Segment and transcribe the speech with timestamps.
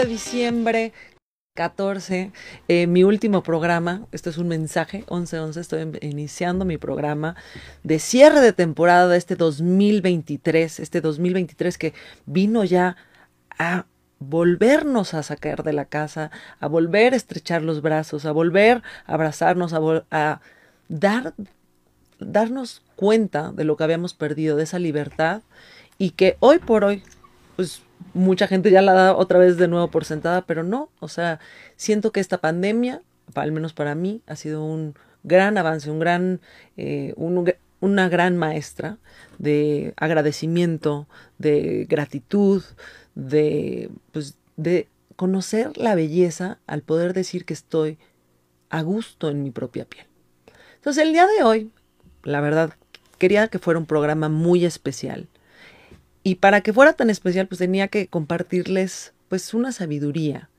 [0.00, 0.92] de diciembre
[1.56, 2.32] 14,
[2.68, 7.36] eh, mi último programa, esto es un mensaje, 11-11, estoy iniciando mi programa
[7.82, 11.92] de cierre de temporada de este 2023, este 2023 que
[12.24, 12.96] vino ya
[13.58, 13.84] a
[14.20, 16.30] volvernos a sacar de la casa,
[16.60, 19.80] a volver a estrechar los brazos, a volver a abrazarnos, a,
[20.10, 20.40] a
[20.88, 21.34] dar,
[22.20, 25.42] darnos cuenta de lo que habíamos perdido, de esa libertad
[25.98, 27.02] y que hoy por hoy,
[27.56, 27.82] pues
[28.14, 31.40] mucha gente ya la da otra vez de nuevo por sentada, pero no, o sea,
[31.76, 33.02] siento que esta pandemia,
[33.34, 36.40] al menos para mí, ha sido un gran avance, un gran,
[36.76, 37.14] eh,
[37.80, 38.98] una gran maestra
[39.38, 41.06] de agradecimiento,
[41.38, 42.62] de gratitud,
[43.14, 47.98] de, pues, de conocer la belleza al poder decir que estoy
[48.70, 50.06] a gusto en mi propia piel.
[50.76, 51.70] Entonces el día de hoy,
[52.22, 52.72] la verdad,
[53.18, 55.28] quería que fuera un programa muy especial
[56.22, 60.50] y para que fuera tan especial, pues tenía que compartirles pues una sabiduría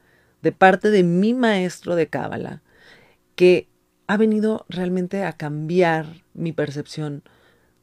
[0.42, 2.62] de parte de mi maestro de Cábala,
[3.36, 3.68] que
[4.08, 7.24] ha venido realmente a cambiar mi percepción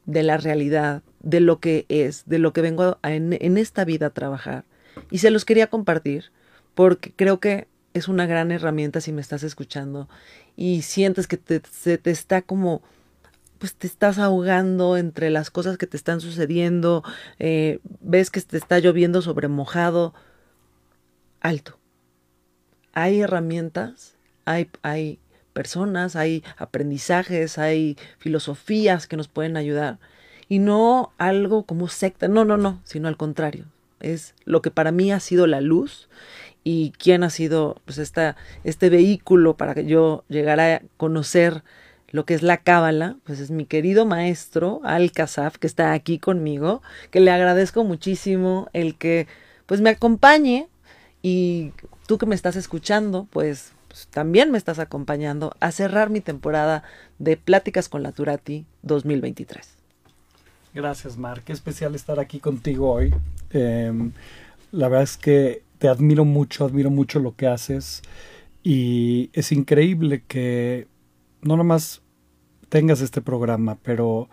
[0.05, 4.13] de la realidad, de lo que es, de lo que vengo en, esta vida a
[4.13, 4.65] trabajar.
[5.09, 6.31] Y se los quería compartir
[6.75, 10.09] porque creo que es una gran herramienta si me estás escuchando
[10.55, 12.81] y sientes que te, se te está como
[13.59, 17.03] pues te estás ahogando entre las cosas que te están sucediendo,
[17.37, 20.13] eh, ves que te está lloviendo sobre mojado,
[21.41, 21.77] alto.
[22.93, 24.15] Hay herramientas,
[24.45, 25.19] hay, hay
[25.53, 29.99] personas, hay aprendizajes, hay filosofías que nos pueden ayudar.
[30.47, 33.65] Y no algo como secta, no, no, no, sino al contrario.
[33.99, 36.09] Es lo que para mí ha sido la luz
[36.63, 41.63] y quién ha sido pues esta, este vehículo para que yo llegara a conocer
[42.11, 46.19] lo que es la cábala, pues es mi querido maestro Al Kazaf, que está aquí
[46.19, 49.27] conmigo, que le agradezco muchísimo el que
[49.65, 50.67] pues me acompañe
[51.21, 51.73] y
[52.07, 56.83] tú que me estás escuchando, pues, pues, también me estás acompañando a cerrar mi temporada
[57.19, 59.75] de Pláticas con la Turati 2023.
[60.73, 61.41] Gracias, Mar.
[61.41, 63.13] Qué especial estar aquí contigo hoy.
[63.51, 64.11] Em,
[64.71, 68.01] la verdad es que te admiro mucho, admiro mucho lo que haces
[68.63, 70.87] y es increíble que
[71.41, 72.01] no nomás
[72.69, 74.29] tengas este programa, pero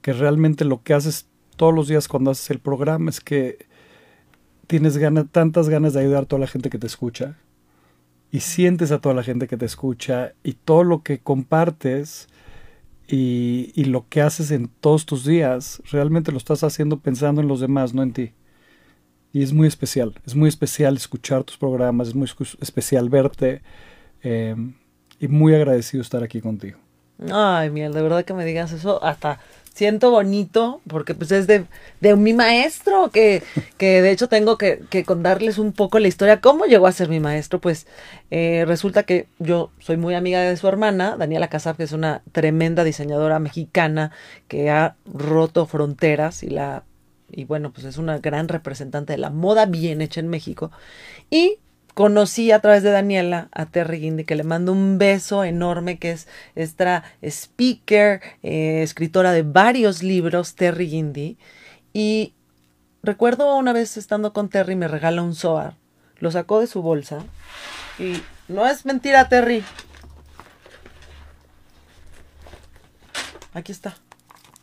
[0.00, 1.26] que realmente lo que haces
[1.56, 3.66] todos los días cuando haces el programa es que
[4.66, 4.98] tienes
[5.30, 7.36] tantas ganas de ayudar a toda la gente que te escucha
[8.30, 12.28] y sientes a toda la gente que te escucha y todo lo que compartes
[13.06, 17.48] y, y, lo que haces en todos tus días, realmente lo estás haciendo pensando en
[17.48, 18.32] los demás, no en ti.
[19.34, 22.28] Y es muy especial, es muy especial escuchar tus programas, es muy
[22.60, 23.60] especial verte.
[24.22, 24.56] Eh,
[25.22, 26.78] y muy agradecido estar aquí contigo.
[27.30, 29.38] Ay, miel, de verdad que me digas eso, hasta
[29.72, 31.64] siento bonito, porque pues es de,
[32.00, 33.44] de mi maestro, que,
[33.78, 37.08] que de hecho tengo que, que, contarles un poco la historia, cómo llegó a ser
[37.08, 37.86] mi maestro, pues
[38.32, 42.22] eh, resulta que yo soy muy amiga de su hermana, Daniela Casab, que es una
[42.32, 44.10] tremenda diseñadora mexicana
[44.48, 46.82] que ha roto fronteras y la
[47.34, 50.70] y bueno, pues es una gran representante de la moda bien hecha en México.
[51.30, 51.60] Y
[51.94, 56.12] conocí a través de Daniela a Terry Guindy, que le mando un beso enorme, que
[56.12, 61.38] es esta speaker, eh, escritora de varios libros, Terry Guindy.
[61.92, 62.34] Y
[63.02, 65.74] recuerdo una vez estando con Terry, me regala un Zohar,
[66.18, 67.24] lo sacó de su bolsa
[67.98, 69.62] y no es mentira, Terry.
[73.54, 73.94] Aquí está.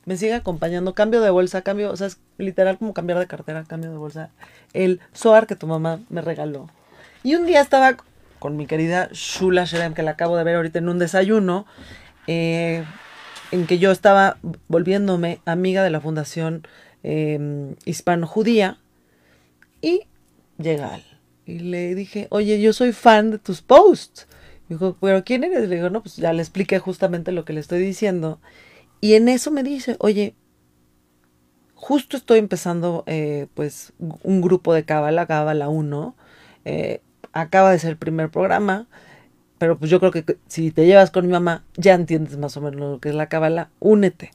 [0.06, 0.96] Me sigue acompañando.
[0.96, 4.32] Cambio de bolsa, cambio, o sea, es literal como cambiar de cartera, cambio de bolsa.
[4.74, 6.68] El Zohar que tu mamá me regaló.
[7.24, 7.98] Y un día estaba
[8.40, 11.66] con mi querida Shula Sherem, que la acabo de ver ahorita en un desayuno,
[12.28, 12.86] eh,
[13.52, 14.38] en que yo estaba
[14.68, 16.66] volviéndome amiga de la Fundación
[17.04, 18.80] eh, Hispano-Judía,
[19.82, 20.08] y
[20.58, 21.04] llega Al.
[21.46, 24.28] Y le dije, oye, yo soy fan de tus posts.
[24.68, 25.68] Me dijo, pero ¿quién eres?
[25.68, 28.40] Le digo, no, pues ya le expliqué justamente lo que le estoy diciendo.
[29.02, 30.36] Y en eso me dice, oye,
[31.74, 36.16] justo estoy empezando, eh, pues, un grupo de Cábala, Cábala 1.
[36.66, 37.02] Eh,
[37.42, 38.88] acaba de ser el primer programa,
[39.58, 42.62] pero pues yo creo que si te llevas con mi mamá, ya entiendes más o
[42.62, 44.32] menos lo que es la cábala, únete.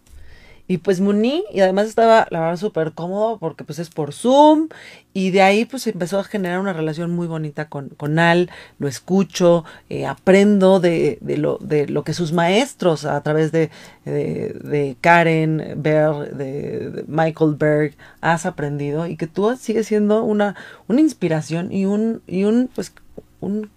[0.67, 4.69] Y pues me y además estaba, la verdad, súper cómodo porque pues es por Zoom.
[5.13, 8.89] Y de ahí pues empezó a generar una relación muy bonita con, con Al, lo
[8.89, 13.71] escucho, eh, aprendo de, de, lo, de lo que sus maestros a través de,
[14.07, 19.07] de, de Karen Berg, de, Michael Berg, has aprendido.
[19.07, 20.57] Y que tú sigues siendo una,
[20.89, 22.95] una inspiración y un, y un, pues,
[23.41, 23.71] un,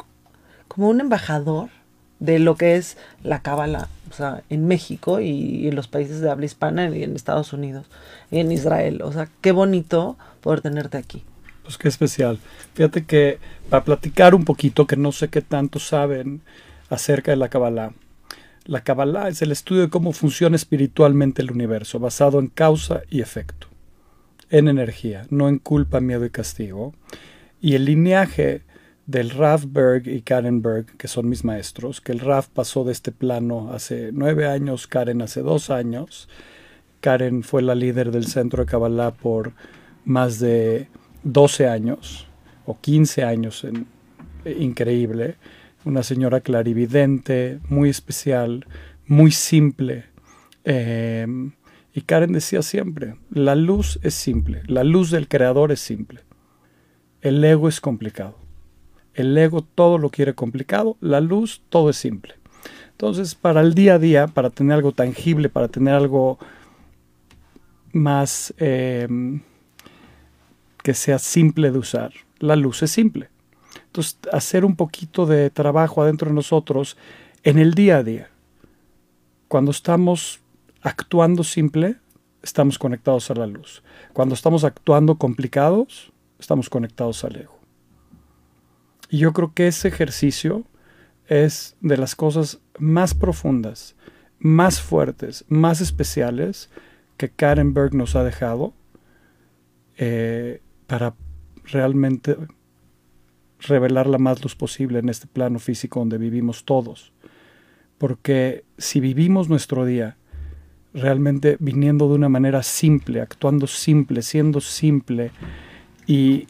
[0.69, 1.69] como un embajador
[2.19, 6.29] de lo que es la cábala, o sea, en México y en los países de
[6.29, 7.85] habla hispana y en Estados Unidos
[8.31, 9.01] y en Israel.
[9.03, 11.23] O sea, qué bonito poder tenerte aquí.
[11.63, 12.39] Pues qué especial.
[12.75, 16.41] Fíjate que para platicar un poquito, que no sé qué tanto saben
[16.89, 17.91] acerca de la Kabbalah.
[18.65, 23.21] La Kabbalah es el estudio de cómo funciona espiritualmente el universo, basado en causa y
[23.21, 23.67] efecto,
[24.49, 26.93] en energía, no en culpa, miedo y castigo.
[27.59, 28.61] Y el lineaje
[29.07, 32.92] del Rav Berg y Karen Berg, que son mis maestros, que el Rav pasó de
[32.92, 36.27] este plano hace nueve años, Karen hace dos años.
[37.00, 39.54] Karen fue la líder del centro de Kabbalah por
[40.04, 40.89] más de
[41.24, 42.27] 12 años
[42.65, 43.65] o 15 años,
[44.45, 45.36] increíble.
[45.86, 48.65] Una señora clarividente, muy especial,
[49.06, 50.03] muy simple.
[50.65, 51.53] Em,
[51.94, 56.21] y Karen decía siempre, la luz es simple, la luz del creador es simple.
[57.21, 58.46] El ego es complicado.
[59.17, 62.35] El ego todo lo quiere complicado, la luz todo es simple.
[62.91, 66.37] Entonces, para el día a día, para tener algo tangible, para tener algo
[67.93, 69.41] más em,
[70.83, 73.29] que sea simple de usar, la luz es simple.
[73.87, 76.95] Entonces, hacer un poquito de trabajo adentro de nosotros
[77.41, 78.29] en el día a día.
[79.47, 80.41] Cuando estamos
[80.83, 81.95] actuando simple,
[82.43, 83.81] estamos conectados a la luz.
[84.13, 87.56] Cuando estamos actuando complicados, estamos conectados al ego.
[89.09, 90.65] Y yo creo que ese ejercicio
[91.27, 93.95] es de las cosas más profundas,
[94.39, 96.69] más fuertes, más especiales
[97.18, 98.74] que Karen Berg nos ha dejado
[99.98, 101.15] eh, para
[101.65, 102.38] realmente
[103.59, 107.12] revelar la más luz posible en este plano físico donde vivimos todos.
[107.98, 110.18] Porque si vivimos nuestro día
[110.94, 115.31] realmente viniendo de una manera simple, actuando simple, siendo simple
[116.06, 116.48] y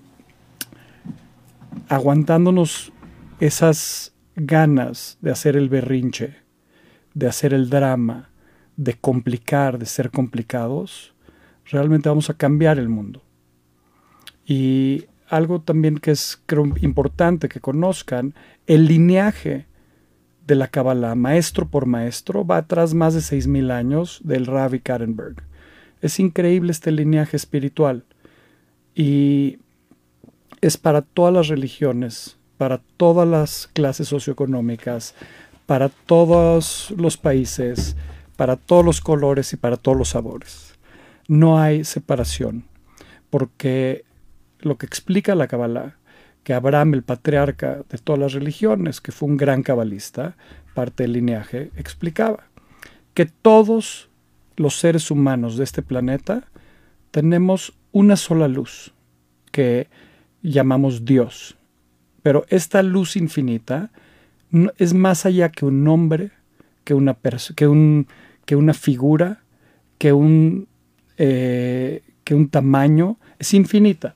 [1.90, 2.92] aguantándonos
[3.40, 6.36] esas ganas de hacer el berrinche,
[7.14, 8.30] de hacer el drama,
[8.76, 11.16] de complicar, de ser complicados,
[11.66, 13.24] realmente vamos a cambiar el mundo.
[14.46, 16.42] Y algo también que es
[16.82, 18.34] importante que conozcan,
[18.66, 19.66] el lineaje
[20.46, 25.44] de la Kabbalah, maestro por maestro, va atrás más de 6.000 años del Ravi Karenberg.
[26.02, 28.06] Es increíble este lineaje espiritual
[28.96, 29.60] y
[30.62, 35.16] es para todas las religiones, para todas las clases socioeconómicas,
[35.66, 37.96] para todos los países,
[38.36, 40.74] para todos los colores y para todos los sabores.
[41.28, 42.66] No hay separación,
[43.30, 44.06] porque
[44.60, 45.98] lo que explica la Kabbalah,
[46.44, 50.38] que Abraham, el patriarca de todas las religiones, que fue un gran cabalista,
[50.74, 52.46] parte del lineaje, explicaba
[53.14, 54.10] que todos
[54.56, 56.46] los seres humanos de este planeta
[57.12, 58.94] tenemos una sola luz,
[59.52, 59.90] que
[60.42, 61.58] llamamos Dios.
[62.22, 63.92] Pero esta luz infinita
[64.78, 66.32] es más allá que un nombre,
[66.84, 67.18] que una,
[67.56, 68.08] que un,
[68.46, 69.42] que una figura,
[69.98, 70.68] que un,
[71.18, 74.16] eh, que un tamaño, es infinita.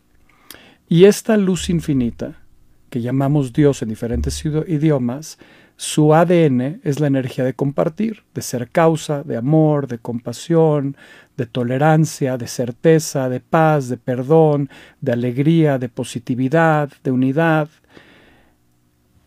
[0.87, 2.41] Y esta luz infinita,
[2.89, 5.37] que llamamos Dios en diferentes idiomas,
[5.77, 10.95] su ADN es la energía de compartir, de ser causa, de amor, de compasión,
[11.41, 14.69] de tolerancia, de certeza, de paz, de perdón,
[15.01, 17.67] de alegría, de positividad, de unidad.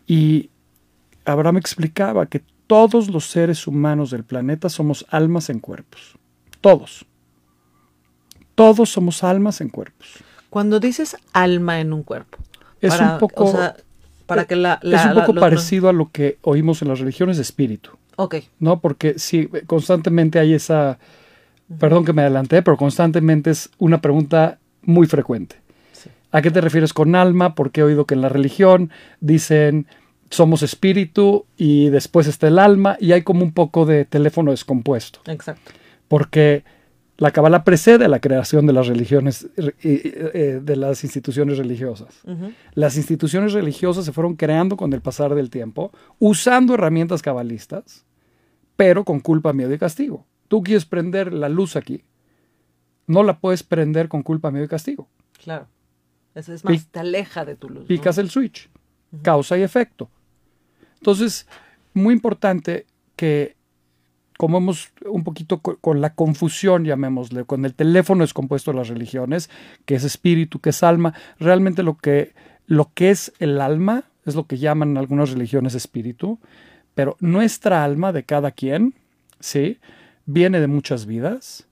[0.06, 0.48] Y
[1.24, 6.16] Abraham explicaba que todos los seres humanos del planeta somos almas en cuerpos.
[6.60, 7.04] Todos.
[8.54, 10.22] Todos somos almas en cuerpos.
[10.50, 12.38] Cuando dices alma en un cuerpo.
[12.80, 13.52] Es un poco
[14.26, 17.42] para que la, es un poco parecido a lo que oímos en las religiones de
[17.42, 17.90] espíritu.
[18.14, 18.36] Ok.
[18.60, 18.78] ¿No?
[18.78, 21.00] Porque si constantemente hay esa,
[21.78, 25.56] perdón que me adelanté, pero constantemente es una pregunta muy frecuente.
[26.30, 27.54] ¿A qué te refieres con alma?
[27.54, 28.90] Porque he oído que en la religión
[29.20, 29.86] dicen
[30.30, 35.20] somos espíritu y después está el alma y hay como un poco de teléfono descompuesto.
[35.26, 35.70] Exacto.
[36.08, 36.64] Porque
[37.16, 42.22] la Kabbalah precede la creación de las religiones, eh, de las instituciones religiosas.
[42.74, 48.04] Las instituciones religiosas se fueron creando con el pasar del tiempo, usando herramientas cabalistas,
[48.76, 50.26] pero con culpa, miedo y castigo.
[50.54, 52.04] Tú quieres prender la luz aquí,
[53.08, 55.08] no la puedes prender con culpa, miedo y castigo.
[55.42, 55.66] Claro.
[56.32, 57.86] Eso es más, te aleja de tu luz.
[57.86, 58.70] Picas el switch,
[59.22, 60.08] causa y efecto.
[61.00, 61.48] Entonces,
[61.92, 63.56] muy importante que
[64.38, 69.50] como hemos un poquito con, la confusión, llamémosle, con el teléfono descompuesto de las religiones,
[69.86, 72.32] que es espíritu, que es alma, realmente lo que,
[72.68, 76.38] lo que es el alma es lo que llaman algunas religiones espíritu,
[76.94, 78.94] pero nuestra alma de cada quien,
[79.40, 79.80] ¿sí?
[80.26, 81.66] Viene de muchas vidas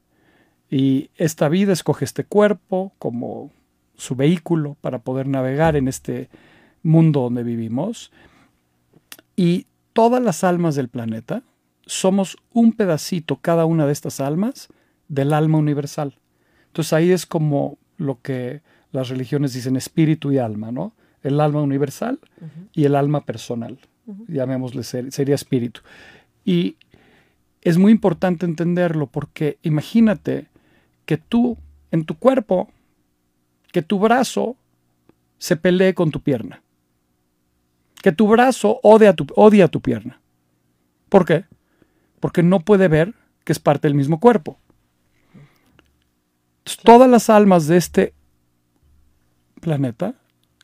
[0.71, 3.51] y esta vida escoge este cuerpo como
[3.97, 6.29] su vehículo para poder navegar en este
[6.83, 8.11] mundo donde vivimos
[9.37, 11.43] y todas las almas del planeta,
[11.87, 14.69] somos un pedacito cada una de estas almas
[15.09, 16.19] del alma universal.
[16.69, 20.95] Entonces ahí es como lo que las religiones dicen espíritu y alma, ¿no?
[21.23, 22.19] El alma universal
[22.73, 23.79] y el alma personal,
[24.27, 25.83] llamémosle sería espíritu.
[26.45, 26.77] Y
[27.63, 30.49] es muy importante entenderlo porque imagínate
[31.07, 31.57] que tú,
[31.91, 32.71] en tu cuerpo,
[33.73, 34.57] que tu brazo
[35.39, 36.63] se pelee con tu pierna.
[38.03, 40.21] Que tu brazo odia tu, odia tu pierna.
[41.09, 41.45] ¿Por qué?
[42.21, 43.15] Porque no puede ver
[43.45, 44.59] que es parte del mismo cuerpo.
[46.85, 48.15] Todas las almas de este
[49.61, 50.15] planeta,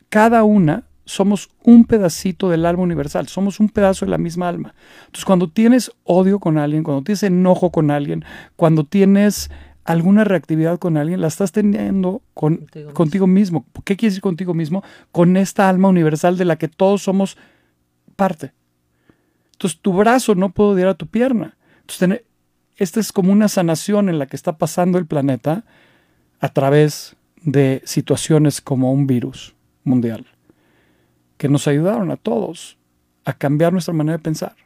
[0.09, 4.75] cada una somos un pedacito del alma universal, somos un pedazo de la misma alma.
[5.07, 8.25] Entonces, cuando tienes odio con alguien, cuando tienes enojo con alguien,
[8.57, 9.51] cuando tienes
[9.85, 13.65] alguna reactividad con alguien, la estás teniendo con, contigo, mismo.
[13.85, 14.85] ¿Qué quiere decir contigo mismo?
[15.11, 17.39] Con esta alma universal de la que todos somos
[18.15, 18.53] parte.
[19.53, 21.57] Entonces, tu brazo no puede odiar a tu pierna.
[21.81, 22.23] Entonces,
[22.77, 25.65] esta es como una sanación en la que está pasando el planeta
[26.39, 30.27] a través de situaciones como un virus mundial,
[31.39, 32.77] que nos ayudaron a todos
[33.25, 34.57] a cambiar nuestra manera de pensar,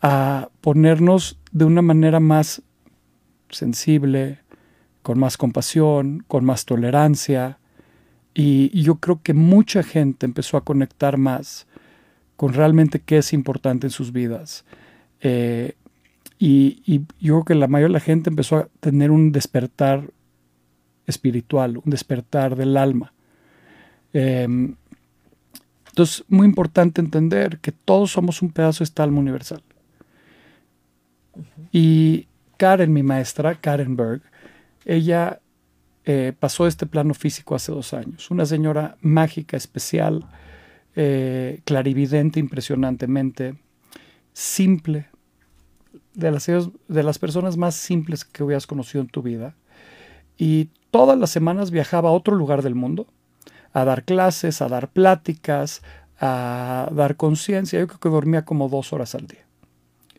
[0.00, 2.62] a ponernos de una manera más
[3.50, 4.40] sensible,
[5.02, 7.58] con más compasión, con más tolerancia,
[8.34, 11.66] y, yo creo que mucha gente empezó a conectar más
[12.36, 14.64] con realmente qué es importante en sus vidas.
[15.20, 15.74] Eh,
[16.38, 20.10] y, yo creo que la mayoría de la gente empezó a tener un despertar
[21.06, 23.12] espiritual, un despertar del alma.
[24.14, 24.76] Em,
[25.92, 29.62] entonces, muy importante entender que todos somos un pedazo de esta alma universal.
[31.70, 34.22] Y Karen, mi maestra, Karen Berg,
[34.86, 35.42] ella
[36.06, 38.30] eh, pasó este plano físico hace dos años.
[38.30, 40.24] Una señora mágica, especial,
[40.96, 43.58] eh, clarividente impresionantemente,
[44.32, 45.08] simple,
[46.14, 49.56] de las, de las personas más simples que hubieras conocido en tu vida.
[50.38, 53.06] Y todas las semanas viajaba a otro lugar del mundo
[53.72, 55.82] a dar clases, a dar pláticas,
[56.20, 57.80] a dar conciencia.
[57.80, 59.44] Yo creo que dormía como dos horas al día.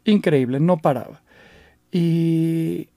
[0.06, 1.22] Increíble, no paraba.
[1.92, 2.90] Y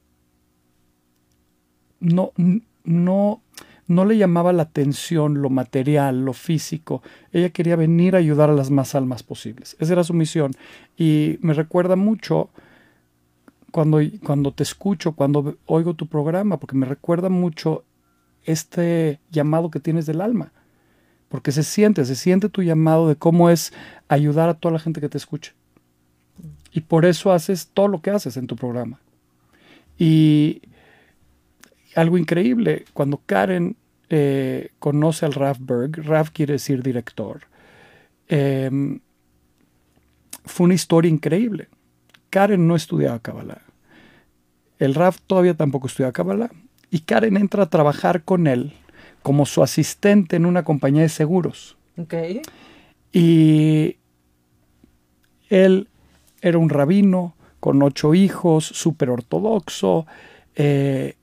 [2.00, 2.32] no,
[2.84, 3.42] no,
[3.86, 7.02] no le llamaba la atención lo material, lo físico.
[7.32, 9.76] Ella quería venir a ayudar a las más almas posibles.
[9.78, 10.52] Esa era su misión.
[10.96, 12.50] Y me recuerda mucho
[13.70, 17.84] cuando, cuando te escucho, cuando oigo tu programa, porque me recuerda mucho
[18.46, 20.52] este llamado que tienes del alma.
[21.28, 23.72] Porque se siente, se siente tu llamado de cómo es
[24.08, 25.52] ayudar a toda la gente que te escucha.
[26.72, 29.00] Y por eso haces todo lo que haces en tu programa.
[29.98, 30.62] Y
[31.94, 33.76] algo increíble, cuando Karen
[34.10, 37.42] eh, conoce al Raf Berg, Raf quiere decir director,
[38.28, 39.00] em,
[40.44, 41.68] fue una historia increíble.
[42.30, 43.62] Karen no estudiaba Kabbalah.
[44.78, 46.50] El Raf todavía tampoco estudiaba Kabbalah.
[46.96, 48.72] Y Karen entra a trabajar con él
[49.22, 51.76] como su asistente en una compañía de seguros.
[51.98, 52.40] Okay.
[53.12, 53.98] Y
[55.50, 55.88] él
[56.40, 60.06] era un rabino con ocho hijos, súper ortodoxo.
[60.54, 61.16] Eh,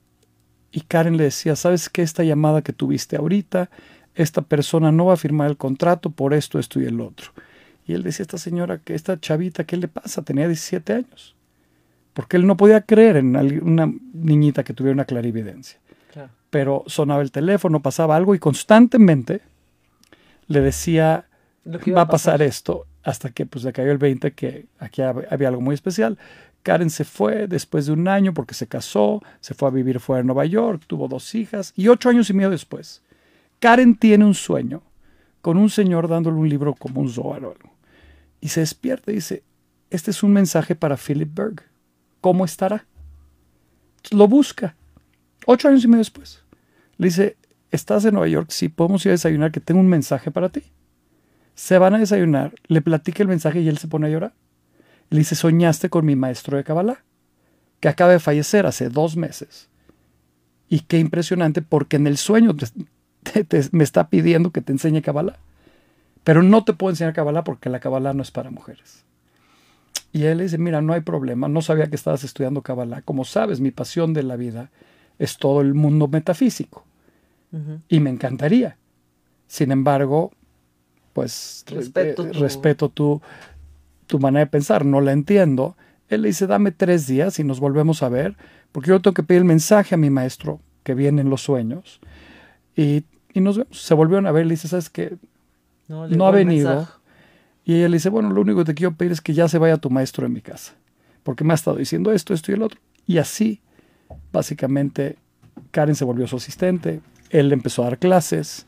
[0.72, 2.04] y Karen le decía, ¿sabes qué?
[2.04, 3.72] Esta llamada que tuviste ahorita,
[4.14, 7.32] esta persona no va a firmar el contrato por esto, esto y el otro.
[7.88, 10.22] Y él decía, esta señora, que esta chavita, ¿qué le pasa?
[10.22, 11.36] Tenía 17 años
[12.14, 15.80] porque él no podía creer en una niñita que tuviera una clarividencia.
[16.50, 19.42] Pero sonaba el teléfono, pasaba algo y constantemente
[20.48, 21.26] le decía,
[21.66, 25.62] va a pasar esto, hasta que pues le cayó el 20 que aquí había algo
[25.62, 26.20] muy especial.
[26.62, 30.22] Karen se fue después de un año porque se casó, se fue a vivir fuera
[30.22, 33.02] de Nueva York, tuvo dos hijas y ocho años y medio después,
[33.60, 34.82] Karen tiene un sueño
[35.42, 37.70] con un señor dándole un libro como un Zohar o algo.
[38.40, 39.44] Y se despierta y dice,
[39.90, 41.64] este es un mensaje para Philip Berg.
[42.24, 42.86] ¿Cómo estará?
[44.12, 44.78] Lo busca.
[45.46, 46.42] Ocho años y medio después.
[46.98, 47.36] Le dice,
[47.70, 48.48] ¿estás en Nueva York?
[48.50, 50.64] Sí, podemos ir a desayunar, que tengo un mensaje para ti.
[51.54, 54.34] Se van a desayunar, le platica el mensaje y él se pone a llorar.
[55.10, 57.04] Le dice, soñaste con mi maestro de Kabbalah,
[57.82, 59.68] que acaba de fallecer hace dos meses.
[60.70, 62.56] Y qué impresionante, porque en el sueño
[63.74, 65.40] me está pidiendo que te enseñe Kabbalah.
[66.24, 69.04] Pero no te puedo enseñar Kabbalah porque la Kabbalah no es para mujeres.
[70.14, 73.02] Y él dice, mira, no hay problema, no sabía que estabas estudiando Kabbalah.
[73.02, 74.70] Como sabes, mi pasión de la vida
[75.18, 76.86] es todo el mundo metafísico.
[77.88, 78.78] Y me encantaría.
[79.48, 80.32] Sin embargo,
[81.14, 82.40] pues respeto, tu...
[82.40, 83.22] respeto tu,
[84.08, 85.76] tu manera de pensar, no la entiendo.
[86.10, 88.36] Él le dice, dame tres días y nos volvemos a ver,
[88.72, 92.00] porque yo tengo que pedir el mensaje a mi maestro que viene en los sueños.
[92.76, 93.04] Y,
[93.34, 93.82] y nos vemos.
[93.82, 95.18] Se volvieron a ver, le dice, ¿sabes qué?
[95.88, 96.88] No, ha venido.
[97.66, 99.58] Y ella le dice, bueno, lo único que te quiero pedir es que ya se
[99.58, 100.74] vaya tu maestro en mi casa,
[101.24, 102.80] porque me ha estado diciendo esto, esto y el otro.
[103.08, 103.62] Y así,
[104.32, 105.18] básicamente,
[105.72, 108.66] Karen se volvió su asistente, él empezó a dar clases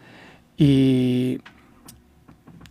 [0.57, 1.41] y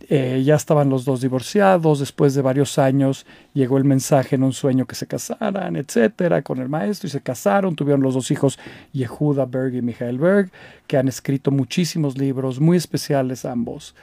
[0.07, 4.53] eh, ya estaban los dos divorciados, después de varios años llegó el mensaje en un
[4.53, 8.59] sueño que se casaran, etcétera, con el maestro y se casaron, tuvieron los dos hijos,
[8.93, 10.51] Yehuda Berg y Michael Berg,
[10.85, 13.95] que han escrito muchísimos libros, muy especiales ambos.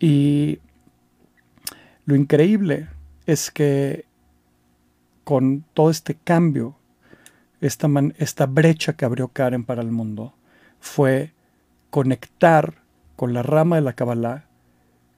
[0.00, 0.58] Y
[2.04, 2.88] lo increíble
[3.26, 4.06] es que
[5.24, 6.76] con todo este cambio,
[7.60, 10.34] esta, esta brecha que abrió Karen para el mundo,
[10.80, 11.32] fue
[11.90, 12.82] conectar
[13.16, 14.46] con la rama de la Kabbalah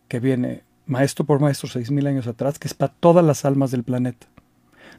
[0.09, 3.71] que viene maestro por maestro seis mil años atrás, que es para todas las almas
[3.71, 4.27] del planeta,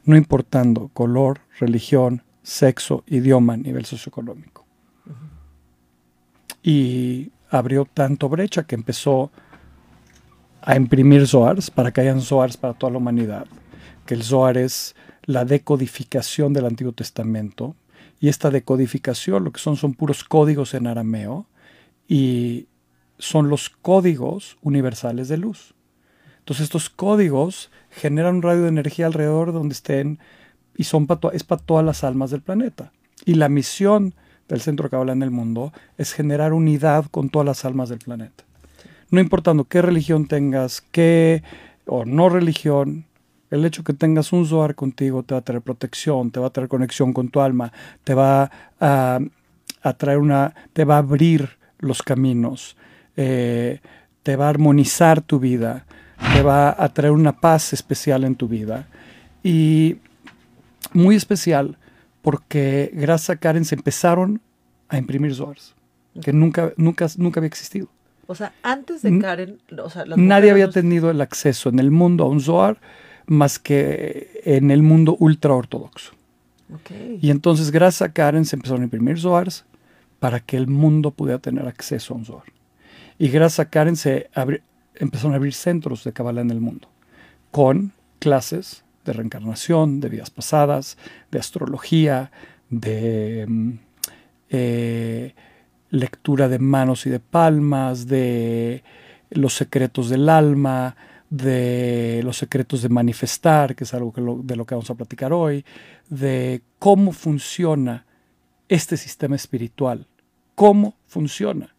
[0.04, 4.64] no importando color, religión, sexo, idioma, nivel socioeconómico.
[6.62, 9.30] Y abrió tanto brecha que empezó
[10.66, 13.46] a imprimir Zohars para que hayan Zohars para toda la humanidad,
[14.04, 17.76] que el Zohar es la decodificación del Antiguo Testamento,
[18.18, 21.46] y esta decodificación lo que son son puros códigos en arameo,
[22.08, 22.66] y
[23.18, 25.74] son los códigos universales de luz.
[26.40, 30.18] Entonces estos códigos generan un radio de energía alrededor de donde estén
[30.76, 32.92] y son es para todas las almas del planeta.
[33.24, 34.14] Y la misión
[34.48, 38.45] del Centro Kabbalah en el mundo es generar unidad con todas las almas del planeta.
[39.10, 41.42] No importando qué religión tengas, qué
[41.86, 43.06] o no religión,
[43.50, 46.50] el hecho que tengas un Zohar contigo te va a traer protección, te va a
[46.50, 47.72] traer conexión con tu alma,
[48.04, 49.20] te va a,
[49.82, 52.76] a traer una, te va a abrir los caminos,
[53.16, 53.80] eh,
[54.22, 55.86] te va a armonizar tu vida,
[56.32, 58.88] te va a traer una paz especial en tu vida.
[59.42, 59.98] Y
[60.92, 61.78] muy especial
[62.22, 64.40] porque gracias a Karen se empezaron
[64.88, 65.74] a imprimir Zohars,
[66.22, 67.88] que nunca, nunca, nunca había existido.
[68.26, 69.58] O sea, antes de Karen,
[70.16, 72.78] nadie había tenido el acceso en el mundo a un Zohar
[73.26, 76.12] más que en el mundo ultra ortodoxo.
[77.20, 79.64] Y entonces, gracias a Karen, se empezaron a imprimir Zohars
[80.18, 82.52] para que el mundo pudiera tener acceso a un Zohar.
[83.18, 84.28] Y gracias a Karen se
[84.96, 86.88] empezaron a abrir centros de Kabbalah en el mundo,
[87.50, 90.98] con clases de reencarnación, de vidas pasadas,
[91.30, 92.32] de astrología,
[92.68, 93.72] de mm,
[94.50, 95.34] eh,
[95.90, 98.82] lectura de manos y de palmas, de
[99.30, 100.96] los secretos del alma,
[101.30, 105.64] de los secretos de manifestar, que es algo de lo que vamos a platicar hoy,
[106.08, 108.04] de cómo funciona
[108.68, 110.06] este sistema espiritual,
[110.54, 111.76] cómo funciona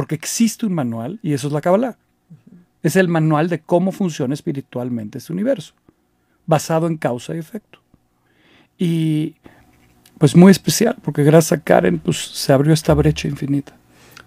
[0.00, 1.98] porque existe un manual y eso es la Kabbalah.
[2.82, 5.74] Es el manual de cómo funciona espiritualmente este universo,
[6.46, 7.80] basado en causa y efecto.
[8.78, 9.36] Y
[10.20, 13.72] pues muy especial, porque gracias a Karen pues, se abrió esta brecha infinita.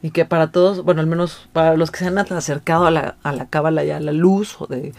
[0.01, 3.15] Y que para todos, bueno, al menos para los que se han acercado a la,
[3.21, 4.91] a la Cábala y a la luz, o de,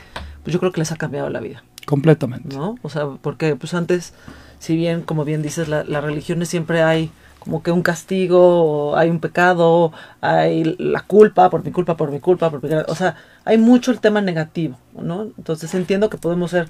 [0.44, 1.64] pues yo creo que les ha cambiado la vida.
[1.84, 2.56] Completamente.
[2.56, 2.76] ¿No?
[2.82, 4.14] O sea, porque pues antes,
[4.60, 9.10] si bien, como bien dices, la, las religiones siempre hay como que un castigo, hay
[9.10, 13.16] un pecado, hay la culpa, por mi culpa, por mi culpa, por mi O sea,
[13.44, 15.22] hay mucho el tema negativo, ¿no?
[15.36, 16.68] Entonces entiendo que podemos ser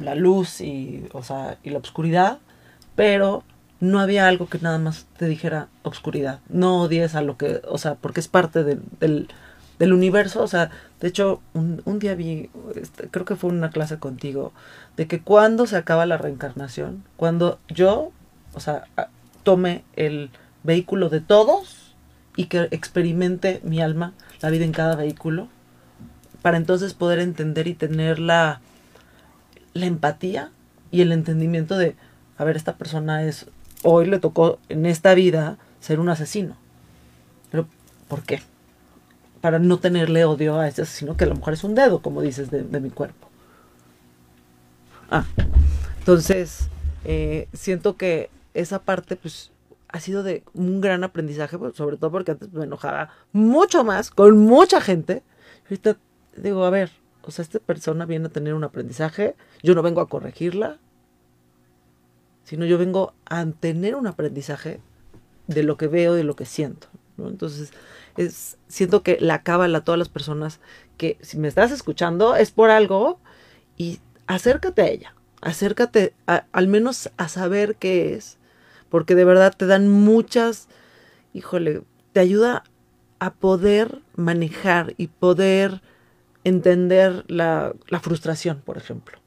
[0.00, 2.38] la luz y, o sea, y la oscuridad,
[2.98, 3.44] pero
[3.78, 6.40] no había algo que nada más te dijera oscuridad.
[6.48, 9.28] No odies a lo que, o sea, porque es parte del,
[9.78, 10.42] del universo.
[10.42, 14.52] O sea, de hecho, un, un día vi, este, creo que fue una clase contigo,
[14.96, 18.10] de que cuando se acaba la reencarnación, cuando yo,
[18.52, 18.86] o sea,
[19.44, 20.30] tome el
[20.64, 21.94] vehículo de todos
[22.34, 25.46] y que experimente mi alma, la vida en cada vehículo,
[26.42, 28.60] para entonces poder entender y tener la,
[29.72, 30.50] la empatía
[30.90, 31.94] y el entendimiento de,
[32.38, 33.46] a ver, esta persona es,
[33.82, 36.56] hoy le tocó en esta vida ser un asesino.
[37.50, 37.66] Pero,
[38.06, 38.40] ¿por qué?
[39.40, 42.22] Para no tenerle odio a ese asesino que a lo mejor es un dedo, como
[42.22, 43.28] dices, de, mi cuerpo.
[45.10, 45.24] Ah,
[45.98, 46.68] entonces,
[47.04, 49.50] eh, siento que esa parte pues
[49.88, 54.10] ha sido de un gran aprendizaje, pues, sobre todo porque antes me enojaba mucho más
[54.10, 55.22] con mucha gente.
[55.64, 55.96] Ahorita
[56.36, 56.90] digo, a ver,
[57.22, 60.78] o sea, esta persona viene a tener un aprendizaje, yo no vengo a corregirla,
[62.48, 64.80] sino yo vengo a tener un aprendizaje
[65.48, 66.88] de lo que veo, de lo que siento.
[67.18, 67.72] Entonces,
[68.16, 70.60] es, siento que la cábala a todas las personas
[70.96, 73.20] que si me estás escuchando es por algo
[73.76, 78.38] y acércate a ella, acércate al menos a saber qué es
[78.88, 80.68] porque de verdad te dan muchas,
[81.34, 81.82] híjole,
[82.14, 82.64] te ayuda
[83.18, 85.82] a poder manejar y poder
[86.44, 89.18] entender la, la frustración, por ejemplo.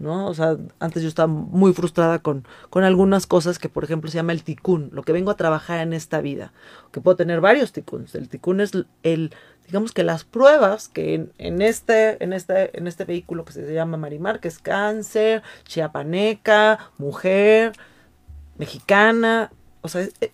[0.00, 0.26] ¿No?
[0.26, 4.16] O sea, antes yo estaba muy frustrada con, con algunas cosas que, por ejemplo, se
[4.16, 6.52] llama el ticún, lo que vengo a trabajar en esta vida,
[6.90, 8.14] que puedo tener varios ticuns.
[8.14, 9.34] El ticún es el,
[9.66, 13.74] digamos que las pruebas que en, en, este, en, este, en este vehículo que se
[13.74, 17.72] llama Marimar, que es cáncer, chiapaneca, mujer,
[18.56, 20.32] mexicana, o sea, eh,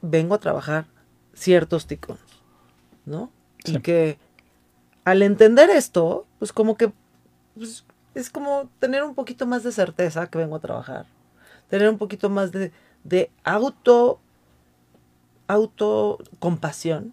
[0.00, 0.86] vengo a trabajar
[1.34, 2.18] ciertos ticos,
[3.04, 3.30] ¿no?
[3.64, 3.76] Sí.
[3.76, 4.18] Y que
[5.04, 6.90] al entender esto, pues como que
[7.54, 7.84] pues,
[8.14, 11.06] es como tener un poquito más de certeza que vengo a trabajar.
[11.68, 12.72] Tener un poquito más de,
[13.02, 14.20] de auto,
[15.48, 17.12] autocompasión.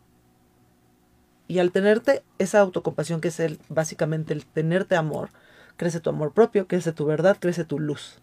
[1.48, 5.30] Y al tenerte esa autocompasión, que es el, básicamente el tenerte amor,
[5.76, 8.20] crece tu amor propio, crece tu verdad, crece tu luz.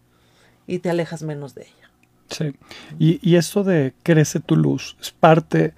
[0.65, 1.91] Y te alejas menos de ella.
[2.29, 2.55] Sí.
[2.97, 5.73] Y, y esto de crece tu luz es parte,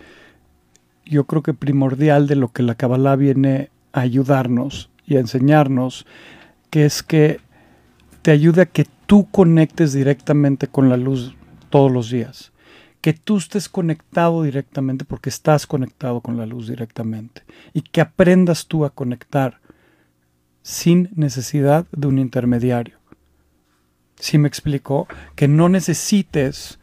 [1.05, 6.05] yo creo que primordial de lo que la Kabbalah viene a ayudarnos y a enseñarnos,
[6.71, 7.41] que es que
[8.23, 11.35] te ayude a que tú conectes directamente con la luz
[11.69, 12.51] todos los días.
[13.01, 17.43] Que tú estés conectado directamente porque estás conectado con la luz directamente.
[17.73, 19.59] Y que aprendas tú a conectar
[20.61, 22.97] sin necesidad de un intermediario.
[24.15, 26.79] Si me explico, que no necesites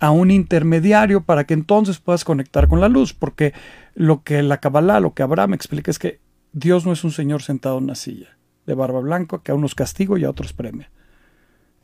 [0.00, 3.52] a un intermediario para que entonces puedas conectar con la luz, porque
[3.94, 6.20] lo que la Kabbalah, lo que Abraham explica es que
[6.52, 8.37] Dios no es un señor sentado en una silla
[8.68, 10.90] de barba blanca que a unos castigo y a otros premia.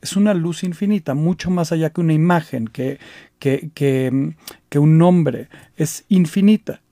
[0.01, 2.99] Es una luz infinita, mucho más allá que una imagen, que,
[3.39, 4.35] que, que,
[4.69, 6.83] que un nombre, es infinita.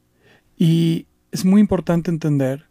[0.57, 2.65] Y es muy importante entender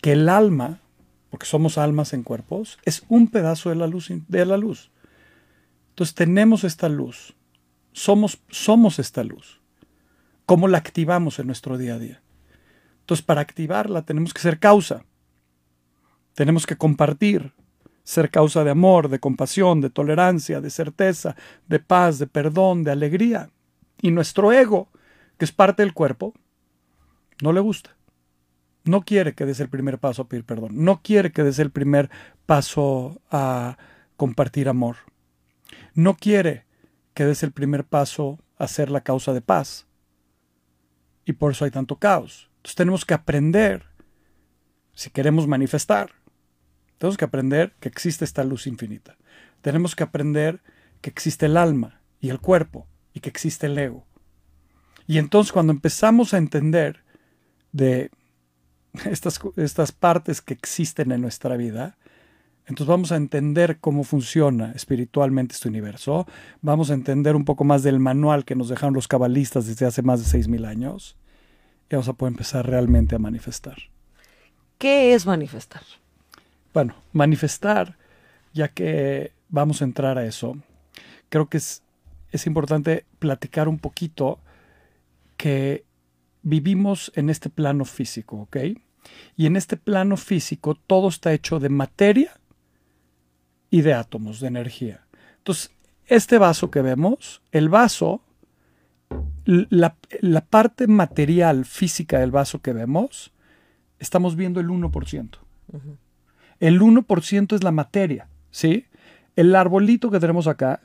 [0.00, 0.80] que el alma,
[1.28, 4.10] porque somos almas en cuerpos, es un pedazo de la luz.
[4.28, 4.90] De la luz.
[5.90, 7.34] Entonces tenemos esta luz,
[7.92, 9.60] somos, somos esta luz.
[10.46, 12.22] ¿Cómo la activamos en nuestro día a día?
[13.00, 15.04] Entonces para activarla tenemos que ser causa,
[16.38, 17.52] tenemos que compartir,
[18.04, 21.34] ser causa de amor, de compasión, de tolerancia, de certeza,
[21.66, 23.50] de paz, de perdón, de alegría.
[24.00, 24.88] Y nuestro ego,
[25.36, 26.34] que es parte del cuerpo,
[27.42, 27.98] no le gusta
[28.84, 31.70] no quiere que des el primer paso a pedir perdón, no quiere que des el
[31.70, 32.08] primer
[32.46, 33.76] paso a
[34.16, 34.96] compartir amor,
[35.92, 36.64] no quiere
[37.12, 39.86] que des el primer paso a ser la causa de paz.
[41.26, 42.48] Y por eso hay tanto caos.
[42.56, 43.84] Entonces tenemos que aprender,
[44.94, 46.12] si queremos manifestar,
[46.98, 49.16] tenemos que aprender que existe esta luz infinita.
[49.60, 50.60] Tenemos que aprender
[51.00, 54.06] que existe el alma y el cuerpo y que existe el ego.
[55.06, 57.02] Y entonces cuando empezamos a entender
[57.72, 58.10] de
[59.04, 61.96] estas, estas partes que existen en nuestra vida,
[62.66, 66.26] entonces vamos a entender cómo funciona espiritualmente este universo,
[66.60, 70.02] vamos a entender un poco más del manual que nos dejaron los cabalistas desde hace
[70.02, 71.16] más de 6.000 años
[71.88, 73.78] y vamos a poder empezar realmente a manifestar.
[74.76, 75.82] ¿Qué es manifestar?
[76.74, 77.96] Bueno, manifestar,
[78.52, 80.56] ya que vamos a entrar a eso,
[81.28, 81.82] creo que es,
[82.46, 84.38] importante platicar un poquito
[85.36, 85.84] que
[86.42, 88.56] vivimos en este plano físico, ¿ok?
[89.36, 92.32] Y en este plano físico todo está hecho de materia
[93.70, 95.06] y de átomos, de energía.
[95.38, 95.70] Entonces,
[96.06, 98.22] este vaso que vemos, el vaso,
[99.44, 99.96] la,
[100.48, 103.32] parte material física del vaso que vemos,
[103.98, 105.38] estamos viendo el 1%.
[105.72, 105.78] Uh.
[106.60, 108.86] El 1% es la materia, ¿sí?
[109.36, 110.80] El arbolito que tenemos acá,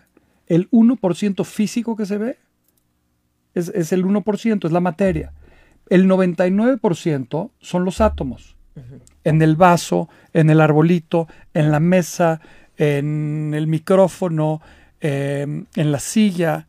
[0.48, 2.38] el 1% físico que se ve,
[3.54, 5.34] es, es el 1%, es la materia
[5.90, 8.56] el 99% son los átomos.
[8.76, 9.02] Uh -huh.
[9.24, 12.42] En el vaso, en el arbolito, en la mesa,
[12.78, 14.62] en el micrófono,
[15.02, 16.68] eh, en la silla.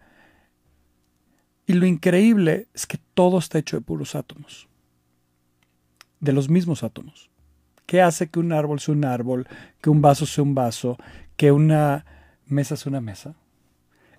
[1.67, 4.69] Y lo increíble es que todo está hecho de puros átomos.
[6.21, 7.31] De los mismos átomos.
[7.87, 9.47] ¿Qué hace que un árbol sea un árbol,
[9.81, 10.97] que un vaso sea un vaso,
[11.37, 12.05] que una
[12.47, 13.35] mesa sea una mesa?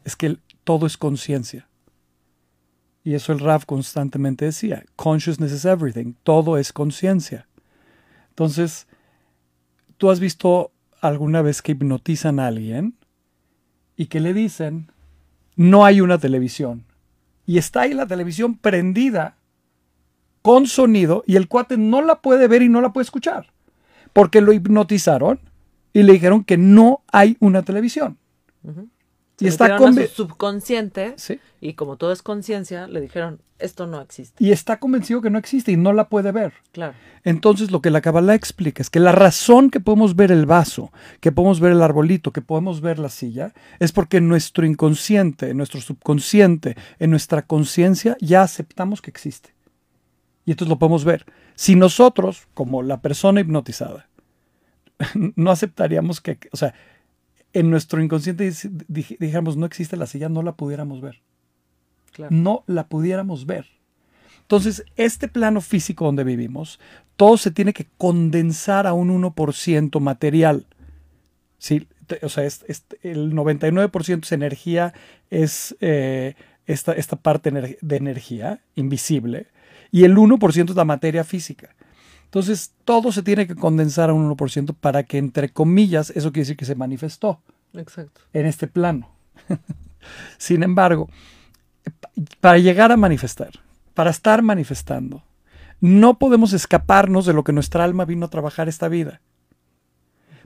[0.04, 1.68] Es que todo es conciencia.
[3.04, 7.48] Y eso el Rav constantemente decía, consciousness is everything, todo es conciencia.
[8.30, 8.88] Entonces,
[9.98, 12.96] ¿tú has visto alguna vez que hipnotizan a alguien
[13.96, 14.92] y que le dicen,
[15.56, 16.84] no hay una televisión?
[17.46, 19.38] Y está ahí la televisión prendida
[20.42, 23.54] con sonido y el cuate no la puede ver y no la puede escuchar,
[24.16, 25.42] porque lo hipnotizaron
[25.92, 28.18] y le dijeron que no hay una televisión.
[28.64, 28.90] Uh -huh.
[29.42, 31.42] Y está su subconsciente sí.
[31.60, 34.42] y como todo es conciencia, le dijeron, esto no existe.
[34.42, 36.54] Y está convencido que no existe y no la puede ver.
[36.72, 36.94] Claro.
[37.26, 40.94] Entonces lo que la Kabbalah explica es que la razón que podemos ver el vaso,
[41.20, 45.50] que podemos ver el arbolito, que podemos ver la silla, es porque en nuestro inconsciente,
[45.50, 49.55] en nuestro subconsciente, en nuestra conciencia ya aceptamos que existe.
[50.46, 51.26] Y entonces lo podemos ver.
[51.56, 54.08] Si nosotros, como la persona hipnotizada,
[55.36, 56.74] no aceptaríamos que, o sea,
[57.54, 58.52] en nuestro inconsciente
[58.88, 61.22] dijéramos no existe la silla, no la pudiéramos ver.
[62.12, 62.36] Claro.
[62.36, 63.66] No la pudiéramos ver.
[64.42, 66.80] Entonces, este plano físico donde vivimos,
[67.16, 70.68] todo se tiene que condensar a un 1% material.
[71.58, 71.88] ¿Sí?
[72.22, 74.94] O sea, es, es, el 99% es energía,
[75.32, 76.36] es eh,
[76.68, 79.48] esta, esta parte de energía invisible,
[79.96, 81.74] y el 1% es la materia física.
[82.26, 86.42] Entonces, todo se tiene que condensar a un 1% para que, entre comillas, eso quiere
[86.42, 87.40] decir que se manifestó
[87.74, 88.20] Exacto.
[88.34, 89.10] en este plano.
[90.38, 91.10] Sin embargo,
[92.42, 93.52] para llegar a manifestar,
[93.94, 95.24] para estar manifestando,
[95.80, 99.22] no podemos escaparnos de lo que nuestra alma vino a trabajar esta vida.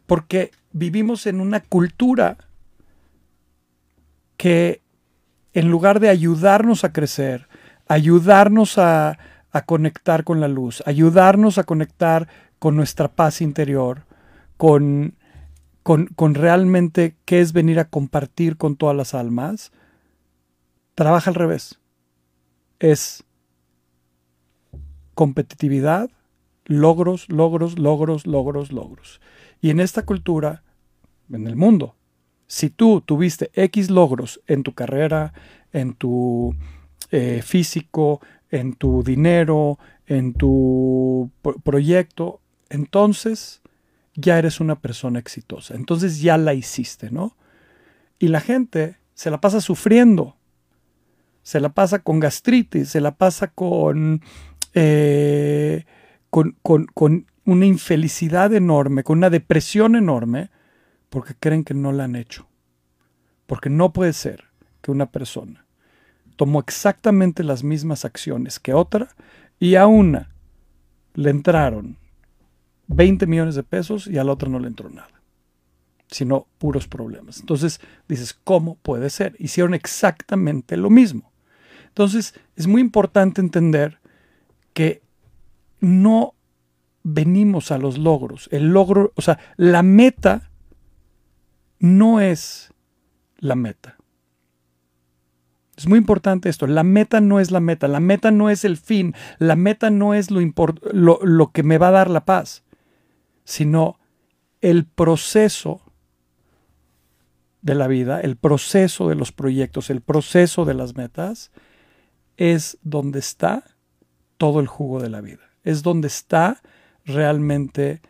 [0.05, 2.37] Porque vivimos en una cultura
[4.37, 4.83] que
[5.55, 7.47] en lugar de ayudarnos a crecer,
[7.87, 9.17] ayudarnos a,
[9.65, 12.27] conectar con la luz, ayudarnos a conectar
[12.59, 14.05] con nuestra paz interior,
[14.57, 15.15] con,
[15.83, 19.71] con, con, realmente qué es venir a compartir con todas las almas,
[20.95, 21.79] trabaja al revés.
[22.79, 23.23] Es
[25.15, 26.09] competitividad,
[26.65, 29.19] logros, logros, logros, logros, logros.
[29.61, 30.63] Y en esta cultura,
[31.31, 31.95] en el mundo,
[32.47, 35.33] si tú tuviste X logros en tu carrera,
[35.71, 36.55] en tu
[37.11, 41.31] eh, físico, en tu dinero, en tu
[41.63, 43.61] proyecto, entonces
[44.15, 45.75] ya eres una persona exitosa.
[45.75, 47.37] Entonces ya la hiciste, ¿no?
[48.17, 50.35] Y la gente se la pasa sufriendo,
[51.43, 54.21] se la pasa con gastritis, se la pasa con,
[54.73, 55.85] eh,
[56.29, 60.49] con, con una infelicidad enorme, con una depresión enorme,
[61.09, 62.47] porque creen que no la han hecho.
[63.45, 64.45] Porque no puede ser
[64.81, 65.65] que una persona
[66.39, 69.09] tomó exactamente las mismas acciones que otra
[69.59, 70.33] y a una
[71.13, 71.97] le entraron
[72.87, 75.21] 20 millones de pesos y a la otra no le entró nada,
[76.07, 77.41] sino puros problemas.
[77.41, 79.35] Entonces dices, ¿cómo puede ser?
[79.37, 81.29] Hicieron exactamente lo mismo.
[81.89, 83.99] Entonces es muy importante entender
[84.71, 85.01] que
[85.81, 86.35] no
[87.03, 88.47] venimos a los logros.
[88.53, 90.49] El logro, o sea, la meta
[91.79, 92.73] no es
[93.39, 93.98] la meta.
[95.79, 96.67] Es muy importante esto.
[96.67, 97.87] La meta no es la meta.
[97.87, 99.15] La meta no es el fin.
[99.37, 100.41] La meta no es lo,
[100.91, 102.65] lo, lo que me va a dar la paz,
[103.45, 103.97] sino
[104.59, 105.81] el proceso
[107.61, 111.49] de la vida, el proceso de los proyectos, el proceso de las metas,
[112.35, 113.63] es donde está
[114.35, 115.49] todo el jugo de la vida.
[115.63, 116.61] Es donde está
[117.05, 118.01] realmente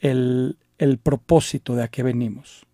[0.00, 2.64] el, el propósito de a qué venimos.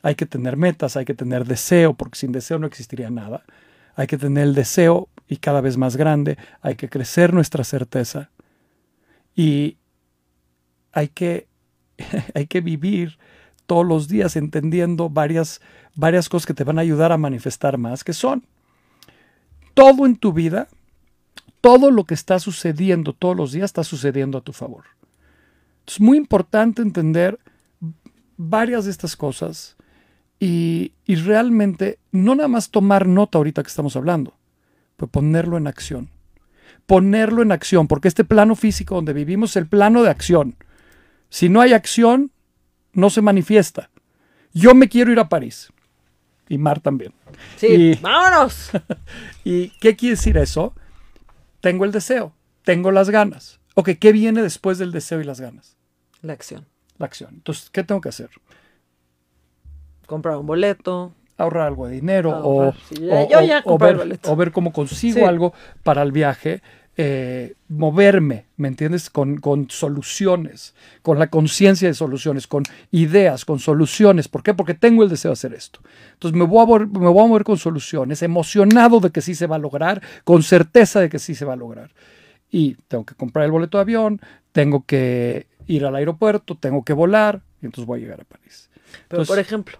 [0.00, 3.44] Hay que tener metas, hay que tener deseo, porque sin deseo no existiría nada.
[3.96, 8.30] Hay que tener el deseo y cada vez más grande, hay que crecer nuestra certeza
[9.34, 9.78] y
[10.92, 11.48] hay que,
[12.34, 13.18] hay que vivir
[13.66, 15.60] todos los días entendiendo varias,
[15.94, 18.46] varias cosas que te van a ayudar a manifestar más, que son
[19.74, 20.68] todo en tu vida,
[21.60, 24.84] todo lo que está sucediendo todos los días está sucediendo a tu favor.
[25.86, 27.38] Es muy importante entender
[28.36, 29.76] varias de estas cosas
[30.38, 34.34] y, realmente no nada más tomar nota ahorita que estamos hablando,
[34.96, 36.10] pero ponerlo en acción.
[36.86, 40.56] Ponerlo en acción, porque este plano físico donde vivimos es el plano de acción.
[41.30, 42.30] Si no hay acción,
[42.92, 43.90] no se manifiesta.
[44.52, 45.72] Yo me quiero ir a París.
[46.48, 47.12] Y Mar también.
[47.56, 48.70] Sí, vámonos.
[49.44, 50.74] ¿Y qué quiere decir eso?
[51.60, 53.58] Tengo el deseo, tengo las ganas.
[53.74, 55.76] Ok, ¿qué viene después del deseo y las ganas?
[56.22, 56.66] La acción.
[56.98, 57.30] La acción.
[57.34, 58.30] Entonces, ¿qué tengo que hacer?
[60.06, 61.12] Comprar un boleto.
[61.38, 62.72] Ahorrar algo de dinero o,
[64.36, 66.62] ver, cómo consigo algo para el viaje.
[66.98, 69.10] Eh, moverme, ¿me entiendes?
[69.10, 69.38] Con,
[69.68, 74.28] soluciones, con la conciencia de soluciones, con ideas, con soluciones.
[74.28, 74.54] ¿Por qué?
[74.54, 75.80] Porque tengo el deseo de hacer esto.
[76.14, 79.46] Entonces me voy, a me voy a mover con soluciones, emocionado de que sí se
[79.46, 81.90] va a lograr, con certeza de que sí se va a lograr.
[82.50, 84.20] Y tengo que comprar el boleto de avión,
[84.52, 88.70] tengo que ir al aeropuerto, tengo que volar, y entonces voy a llegar a París.
[89.08, 89.78] Pero, por ejemplo,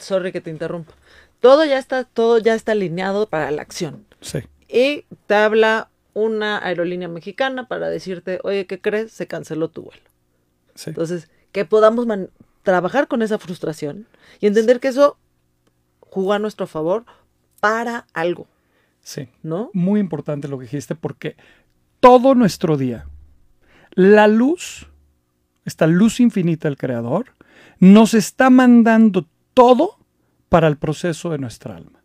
[0.00, 0.94] sorry que te interrumpa.
[1.40, 4.04] Todo ya está, todo ya está alineado para la acción.
[4.20, 4.40] Sí.
[4.68, 9.12] Y te habla una aerolínea mexicana para decirte, oye, ¿qué crees?
[9.12, 10.02] Se canceló tu vuelo.
[10.74, 10.90] Sí.
[10.90, 12.06] Entonces, que podamos
[12.62, 14.06] trabajar con esa frustración
[14.40, 15.16] y entender que eso
[16.00, 17.04] jugó a nuestro favor
[17.60, 18.46] para algo.
[19.00, 19.28] Sí.
[19.42, 19.70] ¿No?
[19.72, 21.36] Muy importante lo que dijiste porque
[22.00, 23.06] todo nuestro día,
[23.92, 24.88] la luz,
[25.64, 27.34] esta luz infinita del Creador,
[27.78, 29.26] nos está mandando
[29.58, 29.98] todo
[30.48, 32.04] para el proceso de nuestra alma.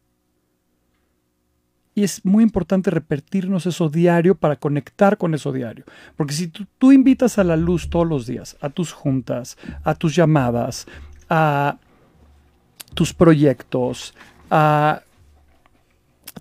[1.94, 5.86] Y es muy importante repetirnos eso diario para conectar con eso diario.
[6.18, 10.16] Porque si tú, invitas a la luz todos los días, a tus juntas, a tus
[10.16, 10.88] llamadas,
[11.30, 11.78] a
[12.96, 14.16] tus proyectos,
[14.50, 15.04] a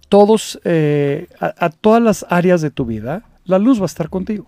[0.08, 4.46] todos, eh, a todas las áreas de tu vida, la luz va a estar contigo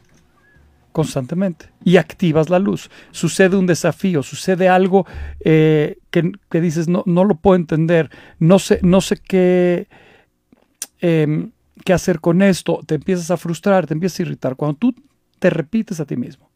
[0.95, 2.89] constantemente y activas la luz.
[3.11, 5.07] Sucede un desafío, sucede algo
[5.41, 9.89] eh, que, dices, no, no lo puedo entender, no sé, no sé qué,
[11.01, 11.51] em,
[11.85, 14.55] qué hacer con esto, te empiezas a frustrar, te empiezas a irritar.
[14.55, 14.95] Cuando tú
[15.41, 16.49] te repites a ti mismo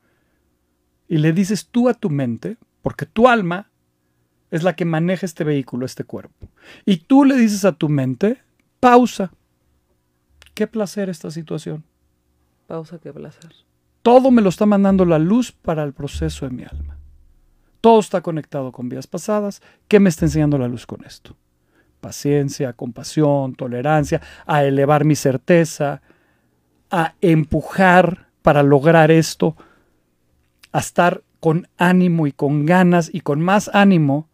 [1.09, 3.69] y le dices tú a tu mente, porque tu alma
[4.53, 6.49] es la que maneja este vehículo, este cuerpo,
[6.87, 8.41] y tú le dices a tu mente,
[8.79, 9.33] pausa,
[10.55, 11.83] qué placer esta situación.
[12.69, 13.68] Pausa, qué placer.
[14.03, 16.97] Todo me lo está mandando la luz para el proceso de mi alma.
[17.81, 19.63] Todo está conectado con vidas pasadas.
[19.87, 21.37] ¿Qué me está enseñando la luz con esto?
[22.01, 26.01] Paciencia, compasión, tolerancia, a elevar mi certeza,
[26.91, 29.57] a empujar para lograr esto,
[30.73, 34.29] a estar con ánimo y con ganas y con más ánimo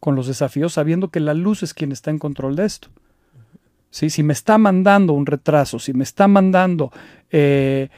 [0.00, 2.88] con los desafíos, sabiendo que la luz es quien está en control de esto.
[3.90, 4.10] ¿Sí?
[4.10, 6.92] Si me está mandando un retraso, si me está mandando
[7.30, 7.88] eh,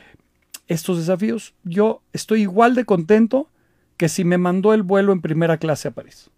[0.70, 3.48] estos desafíos, yo estoy igual de contento
[3.96, 6.30] que si me mandó el vuelo en primera clase a París.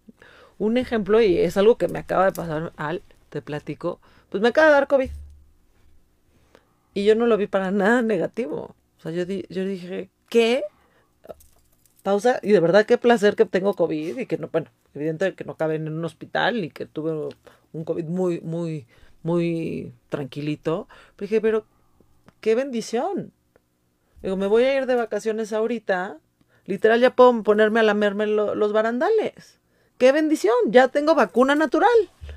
[0.57, 4.49] Un ejemplo, y es algo que me acaba de pasar al, te platico, pues me
[4.49, 5.11] acaba de dar COVID.
[6.95, 8.75] Y yo no lo vi para nada negativo.
[8.97, 10.63] O sea, yo, yo dije, ¿qué?
[12.01, 15.43] Pausa, y de verdad qué placer que tengo COVID y que no, bueno, evidente que
[15.43, 17.29] no cabe en un hospital y que tuve
[17.71, 18.87] un COVID muy, muy,
[19.21, 20.87] muy tranquilito.
[21.15, 21.65] Pero dije, pero
[22.41, 23.31] qué bendición.
[24.23, 26.19] Digo, me voy a ir de vacaciones ahorita
[26.65, 29.59] Literal, ya puedo ponerme a lamerme los barandales.
[29.97, 30.53] ¡Qué bendición!
[30.67, 31.91] Ya tengo vacuna natural.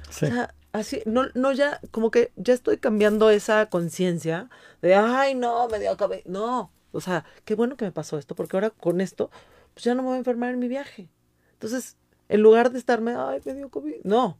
[0.09, 4.51] O sea, así, no, no, ya, como que ya estoy cambiando esa conciencia
[4.83, 6.25] de, ay, no, me dio cabello.
[6.27, 9.31] No, o sea, qué bueno que me pasó esto, porque ahora con esto,
[9.75, 11.09] pues ya no me voy a enfermar en mi viaje.
[11.53, 11.96] Entonces,
[12.29, 14.38] en lugar de estarme, ay, me dio COVID, no.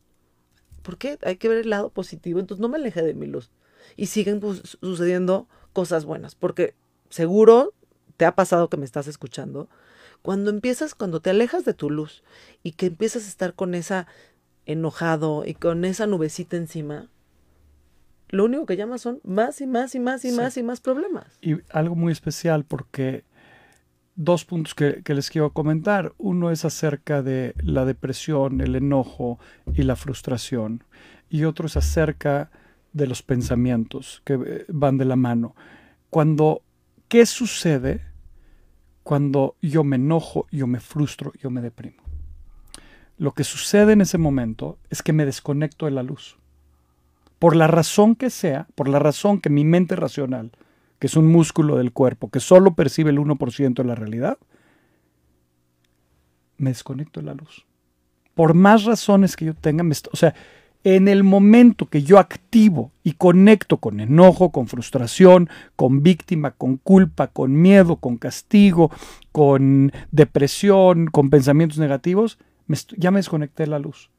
[0.83, 1.19] ¿Por qué?
[1.23, 2.41] Hay que ver el lado positivo.
[2.41, 3.51] Entonces, no me aleje de mi luz.
[3.97, 6.75] Y siguen pues, sucediendo cosas buenas, porque
[7.11, 7.73] seguro
[8.16, 9.69] te ha pasado que me estás escuchando,
[10.23, 12.25] cuando empiezas, cuando te alejas de tu luz
[12.62, 14.07] y que empiezas a estar con esa
[14.64, 17.09] enojado y con esa nubecita encima,
[18.29, 21.27] lo único que llamas son más y más y más y más y más problemas.
[21.40, 23.25] Y algo muy especial porque
[24.16, 26.12] dos puntos que, que, les quiero comentar.
[26.19, 29.38] Uno es acerca de la depresión, el enojo
[29.75, 30.83] y la frustración.
[31.29, 32.51] Y otro es acerca
[32.92, 35.55] de los pensamientos que eh, van de la mano.
[36.11, 36.62] Cuando
[37.09, 38.03] ¿Qué sucede
[39.03, 42.03] cuando yo me enojo, yo me frustro, yo me deprimo?
[43.19, 46.37] Lo que sucede en ese momento es que me desconecto de la luz.
[47.38, 50.53] Por la razón que sea, por la razón que mi mente racional,
[50.99, 54.38] que es un músculo del cuerpo, que solo percibe el 1% de la realidad,
[56.59, 57.66] me desconecto de la luz.
[58.35, 60.35] Por más razones que yo tenga, o sea,
[60.87, 66.77] en el momento que yo activo y conecto con enojo, con frustración, con víctima, con
[66.77, 68.92] culpa, con miedo, con castigo,
[69.33, 72.38] con depresión, con pensamientos negativos,
[72.96, 74.12] ya me desconecté de la luz.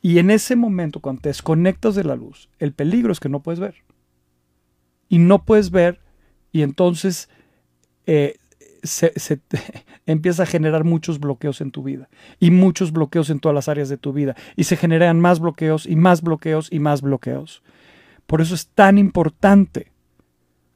[0.00, 3.40] Y en ese momento, cuando te desconectas de la luz, el peligro es que no
[3.40, 3.74] puedes ver.
[5.10, 6.00] Y no puedes ver,
[6.50, 7.28] y entonces
[8.06, 8.38] eh,
[8.82, 9.12] se,
[10.06, 13.88] empieza a generar muchos bloqueos en tu vida y muchos bloqueos en todas las áreas
[13.88, 17.62] de tu vida y se generan más bloqueos y más bloqueos y más bloqueos.
[18.26, 19.90] Por eso es tan importante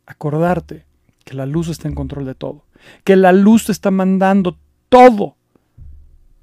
[0.06, 0.84] acordarte
[1.24, 2.64] que la luz está en control de todo,
[3.04, 5.36] que la luz te está mandando todo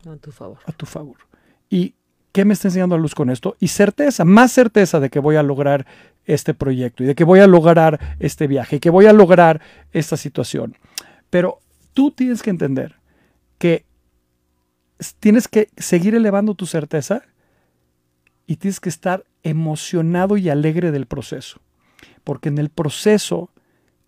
[0.10, 0.58] a tu favor.
[0.66, 1.18] A tu favor.
[1.70, 1.96] ¿Y
[2.32, 3.56] qué me está enseñando la luz con esto?
[3.60, 5.86] Y certeza, más certeza de que voy a lograr
[6.26, 9.62] este proyecto y de que voy a lograr este viaje y que voy a lograr
[9.92, 10.78] esta situación.
[11.32, 11.60] Pero
[11.94, 12.98] tú tienes que entender
[13.58, 13.86] que
[15.20, 17.24] tienes que seguir elevando tu certeza
[18.46, 21.60] y tienes que estar emocionado y alegre del proceso.
[22.24, 23.50] Porque en el proceso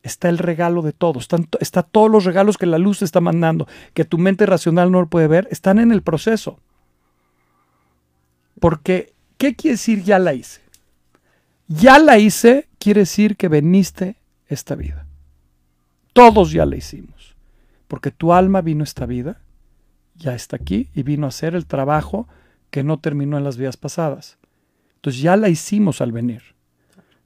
[0.04, 1.20] está el regalo de todo.
[1.20, 5.08] Están, está todos los regalos que la luz está mandando, que tu mente racional no
[5.08, 6.60] puede ver, están en el proceso.
[8.60, 10.62] Porque, ¿qué quiere decir ya la hice?
[11.68, 15.03] Ya la hice quiere decir que veniste esta vida.
[16.14, 17.36] Todos ya la hicimos.
[17.88, 19.42] Porque tu alma vino esta vida,
[20.16, 22.28] ya está aquí y vino a hacer el trabajo
[22.70, 24.38] que no terminó en las vidas pasadas.
[24.96, 26.42] Entonces ya la hicimos al venir.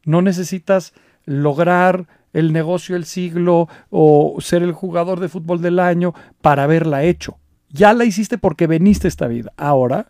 [0.03, 0.93] No necesitas
[1.25, 7.03] lograr el negocio del siglo o ser el jugador de fútbol del año para haberla
[7.03, 7.37] hecho.
[7.69, 9.53] Ya la hiciste porque veniste esta vida.
[9.57, 10.07] Ahora,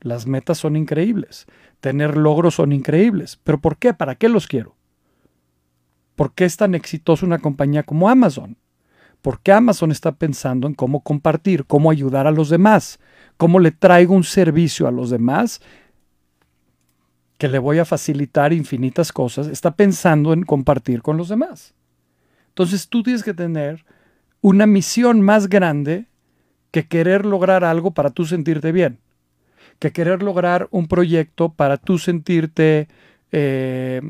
[0.00, 1.46] las metas son increíbles.
[1.80, 3.38] Tener logros son increíbles.
[3.42, 3.94] ¿Pero por qué?
[3.94, 4.76] ¿Para qué los quiero?
[6.20, 8.58] ¿Por qué es tan exitosa una compañía como Amazon?
[9.22, 13.00] Porque Amazon está pensando en cómo compartir, cómo ayudar a los demás,
[13.38, 15.62] cómo le traigo un servicio a los demás
[17.38, 19.46] que le voy a facilitar infinitas cosas.
[19.46, 21.72] Está pensando en compartir con los demás.
[22.48, 23.86] Entonces tú tienes que tener
[24.42, 26.04] una misión más grande
[26.70, 28.98] que querer lograr algo para tú sentirte bien,
[29.78, 32.88] que querer lograr un proyecto para tú sentirte
[33.32, 34.02] eh,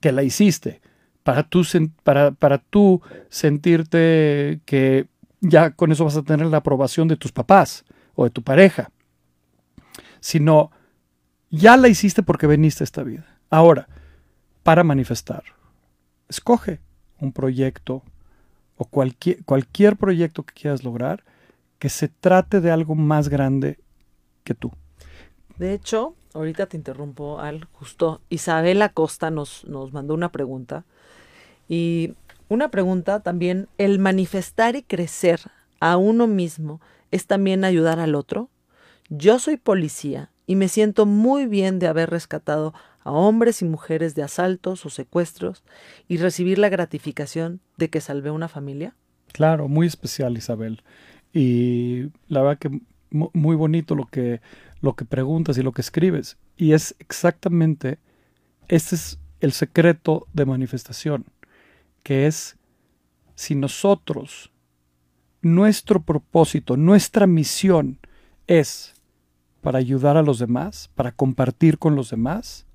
[0.00, 0.80] que la hiciste,
[1.22, 1.62] para tú,
[2.02, 5.06] para, para tú sentirte que
[5.40, 8.90] ya con eso vas a tener la aprobación de tus papás o de tu pareja,
[10.20, 10.70] sino
[11.50, 13.26] ya la hiciste porque veniste a esta vida.
[13.48, 13.88] Ahora,
[14.62, 15.42] para manifestar,
[16.28, 16.80] escoge
[17.18, 18.02] un proyecto
[18.76, 21.24] o cualquier, cualquier proyecto que quieras lograr
[21.78, 23.78] que se trate de algo más grande
[24.44, 24.70] que tú.
[25.56, 30.84] De hecho, ahorita te interrumpo, Al, justo Isabel Acosta nos, nos mandó una pregunta.
[31.70, 32.14] Y
[32.48, 35.40] una pregunta también, ¿el manifestar y crecer
[35.78, 36.80] a uno mismo
[37.12, 38.50] es también ayudar al otro?
[39.08, 44.16] Yo soy policía y me siento muy bien de haber rescatado a hombres y mujeres
[44.16, 45.62] de asaltos o secuestros
[46.08, 48.96] y recibir la gratificación de que salvé una familia.
[49.32, 50.82] Claro, muy especial Isabel.
[51.32, 54.40] Y la verdad que muy bonito lo que,
[54.80, 56.36] lo que preguntas y lo que escribes.
[56.56, 57.98] Y es exactamente,
[58.66, 61.26] este es el secreto de manifestación,
[62.02, 62.56] que es
[63.34, 64.52] si nosotros,
[65.40, 67.98] nuestro propósito, nuestra misión
[68.46, 68.94] es
[69.60, 72.66] para ayudar a los demás, para compartir con los demás,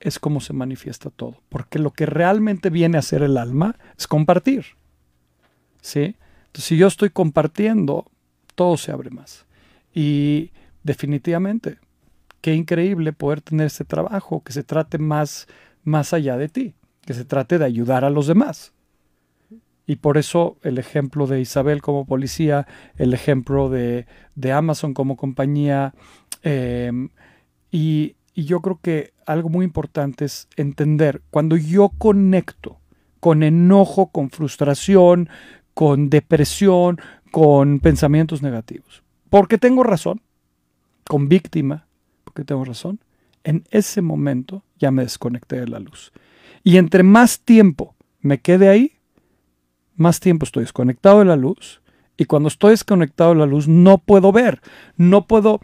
[0.00, 1.40] es como se manifiesta todo.
[1.48, 4.64] Porque lo que realmente viene a ser el alma es compartir.
[5.80, 6.16] ¿Sí?
[6.46, 8.10] Entonces, si yo estoy compartiendo,
[8.54, 9.46] todo se abre más.
[9.94, 10.50] Y
[10.82, 11.78] definitivamente,
[12.40, 15.46] qué increíble poder tener este trabajo, que se trate más,
[15.84, 16.74] más allá de ti,
[17.04, 18.72] que se trate de ayudar a los demás.
[19.86, 22.66] Y por eso el ejemplo de Isabel como policía,
[22.96, 24.06] el ejemplo de,
[24.52, 25.94] Amazon como compañía,
[26.42, 27.08] em,
[27.70, 32.78] y, y yo creo que algo muy importante es entender, cuando yo conecto
[33.20, 35.28] con enojo, con frustración,
[35.74, 39.02] con depresión, con pensamientos negativos.
[39.30, 40.20] Porque tengo razón,
[41.04, 41.86] con víctima,
[42.24, 43.00] porque tengo razón,
[43.44, 46.12] en ese momento ya me desconecté de la luz.
[46.64, 48.92] Y entre más tiempo me quede ahí,
[49.96, 51.80] más tiempo estoy desconectado de la luz.
[52.16, 54.60] Y cuando estoy desconectado de la luz, no puedo ver,
[54.96, 55.60] no puedo,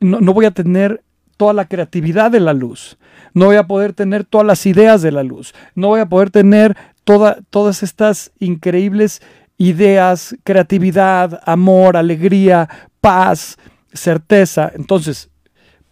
[0.00, 1.02] no, no voy a tener
[1.36, 2.98] toda la creatividad de la luz,
[3.34, 6.30] no voy a poder tener todas las ideas de la luz, no voy a poder
[6.30, 9.22] tener todas estas increíbles
[9.58, 12.68] ideas, creatividad, amor, alegría,
[13.00, 13.56] paz,
[13.92, 14.70] certeza.
[14.74, 15.30] Entonces,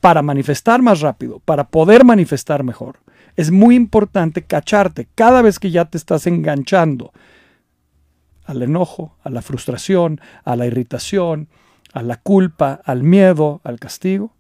[0.05, 2.99] para manifestar más rápido, para poder manifestar mejor,
[3.37, 7.11] es muy importante cacharte cada vez que ya te estás enganchando
[8.45, 11.49] al enojo, a la frustración, a la irritación,
[11.95, 14.35] a la culpa, al miedo, al castigo.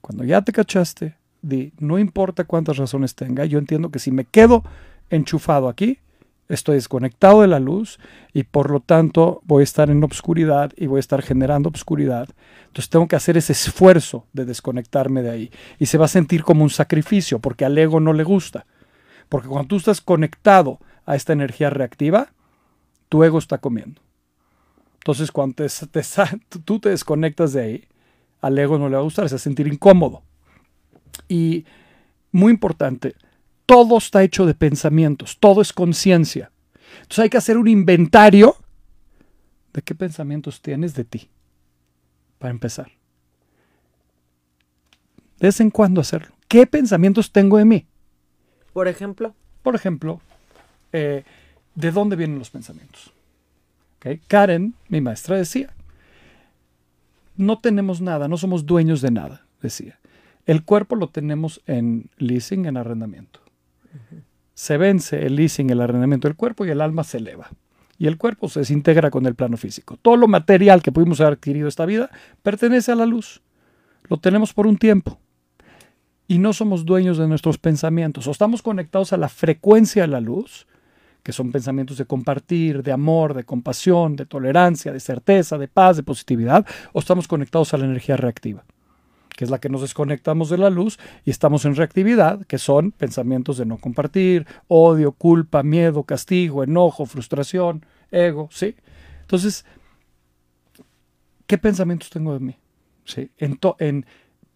[0.00, 4.24] Cuando ya te cachaste, di, no importa cuántas razones tenga, yo entiendo que si me
[4.24, 4.64] quedo
[5.08, 6.00] enchufado aquí,
[6.48, 7.98] estoy desconectado de la luz
[8.32, 12.28] y por lo tanto voy a estar en obscuridad y voy a estar generando obscuridad.
[12.66, 16.42] Entonces tengo que hacer ese esfuerzo de desconectarme de ahí y se va a sentir
[16.42, 18.66] como un sacrificio porque al ego no le gusta.
[19.28, 22.32] Porque cuando tú estás conectado a esta energía reactiva,
[23.08, 24.00] tu ego está comiendo.
[24.94, 25.64] Entonces cuando
[26.64, 27.84] tú te desconectas de ahí,
[28.40, 30.22] al ego no le va a gustar, se va a sentir incómodo.
[31.28, 31.64] Y
[32.30, 33.14] muy importante,
[33.66, 36.52] todo está hecho de pensamientos, todo es conciencia.
[37.02, 38.56] Entonces hay que hacer un inventario
[39.72, 41.28] de qué pensamientos tienes de ti,
[42.38, 42.86] para empezar.
[45.38, 46.34] De vez en cuando hacerlo.
[46.48, 47.86] ¿Qué pensamientos tengo de mí?
[48.72, 49.34] Por ejemplo.
[49.62, 50.20] Por ejemplo,
[50.92, 51.24] eh,
[51.74, 53.12] ¿de dónde vienen los pensamientos?
[54.28, 55.74] Karen, mi maestra, decía,
[57.36, 59.98] no tenemos nada, no somos dueños de nada, decía.
[60.46, 63.40] El cuerpo lo tenemos en leasing, en arrendamiento
[64.54, 67.50] se vence el leasing, el arrendamiento del cuerpo y el alma se eleva.
[67.98, 69.98] Y el cuerpo se desintegra con el plano físico.
[70.00, 72.10] Todo lo material que pudimos haber adquirido esta vida
[72.42, 73.42] pertenece a la luz.
[74.08, 75.18] Lo tenemos por un tiempo.
[76.26, 78.26] Y no somos dueños de nuestros pensamientos.
[78.26, 80.66] O estamos conectados a la frecuencia de la luz,
[81.22, 85.96] que son pensamientos de compartir, de amor, de compasión, de tolerancia, de certeza, de paz,
[85.96, 88.64] de positividad, o estamos conectados a la energía reactiva
[89.36, 92.90] que es la que nos desconectamos de la luz y estamos en reactividad, que son
[92.90, 98.74] pensamientos de no compartir, odio, culpa, miedo, castigo, enojo, frustración, ego, ¿sí?
[99.20, 99.64] Entonces,
[101.46, 102.56] ¿qué pensamientos tengo de mí?
[103.04, 103.30] ¿Sí?
[103.36, 104.06] En,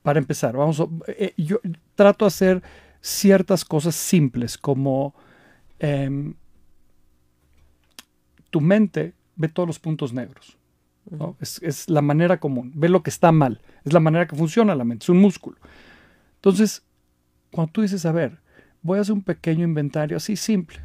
[0.03, 1.61] para empezar, vamos eh, yo
[1.95, 2.63] trato de hacer
[3.01, 5.15] ciertas cosas simples como
[5.79, 6.35] em,
[8.51, 10.60] tu mente ve todos los puntos negros.
[11.41, 14.85] Es, la manera común, ve lo que está mal, es la manera que funciona la
[14.85, 15.57] mente, es un músculo.
[16.37, 16.85] Entonces,
[17.51, 18.39] cuando tú dices, a ver,
[18.83, 20.79] voy a hacer un pequeño inventario así simple,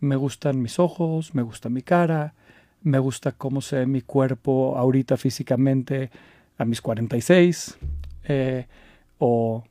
[0.00, 2.34] me gustan mis ojos, me gusta mi cara,
[2.82, 6.10] me gusta cómo se ve mi cuerpo ahorita físicamente
[6.58, 7.78] a mis 46,
[8.24, 8.66] eh,
[9.18, 9.64] o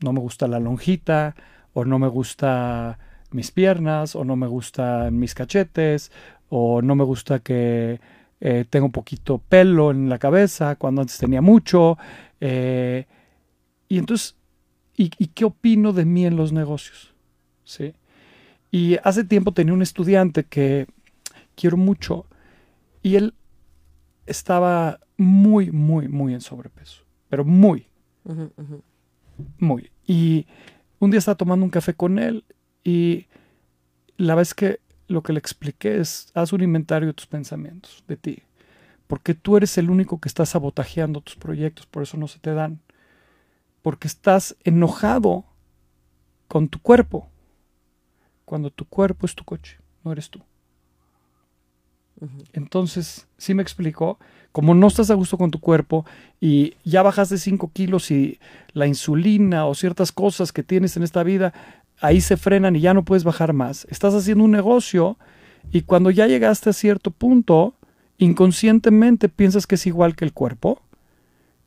[0.00, 1.34] no me gusta la lonjita,
[1.72, 2.98] o no me gusta
[3.32, 6.12] mis piernas, o no me gustan mis cachetes,
[6.48, 8.00] o no me gusta que
[8.40, 11.98] eh, tengo un poquito pelo en la cabeza cuando antes tenía mucho.
[12.40, 13.06] Eh,
[13.88, 14.36] y entonces,
[14.96, 17.14] ¿y, qué opino de mí en los negocios?
[17.64, 17.92] ¿Sí?
[18.70, 20.86] Y hace tiempo tenía un estudiante que
[21.54, 22.26] quiero mucho
[23.02, 23.34] y él
[24.26, 27.88] estaba muy, muy, muy en sobrepeso, pero muy,
[29.58, 29.90] muy.
[30.06, 30.46] Y
[30.98, 32.44] un día estaba tomando un café con él
[32.84, 33.26] y
[34.16, 34.80] la vez que
[35.10, 38.42] lo que le expliqué es, haz un inventario de tus pensamientos, de ti,
[39.08, 42.54] porque tú eres el único que está sabotajeando tus proyectos, por eso no se te
[42.54, 42.80] dan,
[43.82, 45.44] porque estás enojado
[46.46, 47.28] con tu cuerpo,
[48.44, 50.40] cuando tu cuerpo es tu coche, no eres tú.
[52.52, 54.18] Entonces, sí me explicó,
[54.52, 56.04] como no estás a gusto con tu cuerpo
[56.40, 58.38] y ya bajaste 5 kilos y
[58.72, 61.54] la insulina o ciertas cosas que tienes en esta vida,
[62.00, 63.86] ahí se frenan y ya no puedes bajar más.
[63.90, 65.18] Estás haciendo un negocio
[65.70, 67.74] y cuando ya llegaste a cierto punto,
[68.18, 70.82] inconscientemente piensas que es igual que el cuerpo.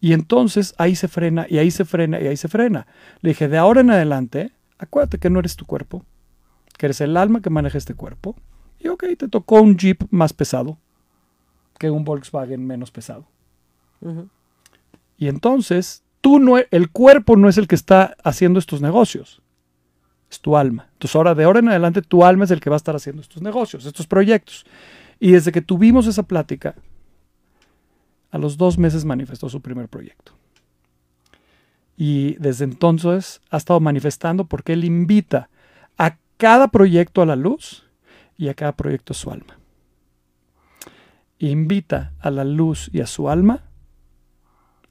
[0.02, 2.88] Y entonces ahí se frena y ahí se frena y ahí se frena.
[3.22, 6.04] Le dije, de ahora en adelante, acuérdate que no eres tu cuerpo,
[6.78, 8.36] que eres el alma que maneja este cuerpo.
[8.80, 10.78] Y ok, te tocó un Jeep más pesado
[11.80, 13.26] que un Volkswagen menos pesado.
[15.18, 19.43] Y entonces, tú no, e, el cuerpo no es el que está haciendo estos negocios
[20.34, 20.90] es tu alma.
[20.94, 23.22] Entonces ahora de ahora en adelante tu alma es el que va a estar haciendo
[23.22, 24.66] estos negocios, estos proyectos.
[25.20, 26.76] Y desde que tuvimos esa plática,
[28.32, 30.34] a los dos meses manifestó su primer proyecto.
[31.96, 35.50] Y desde entonces ha estado manifestando porque él invita
[35.98, 37.86] a cada proyecto a la luz
[38.36, 39.60] y a cada proyecto a su alma.
[41.38, 43.64] invita a la luz y a su alma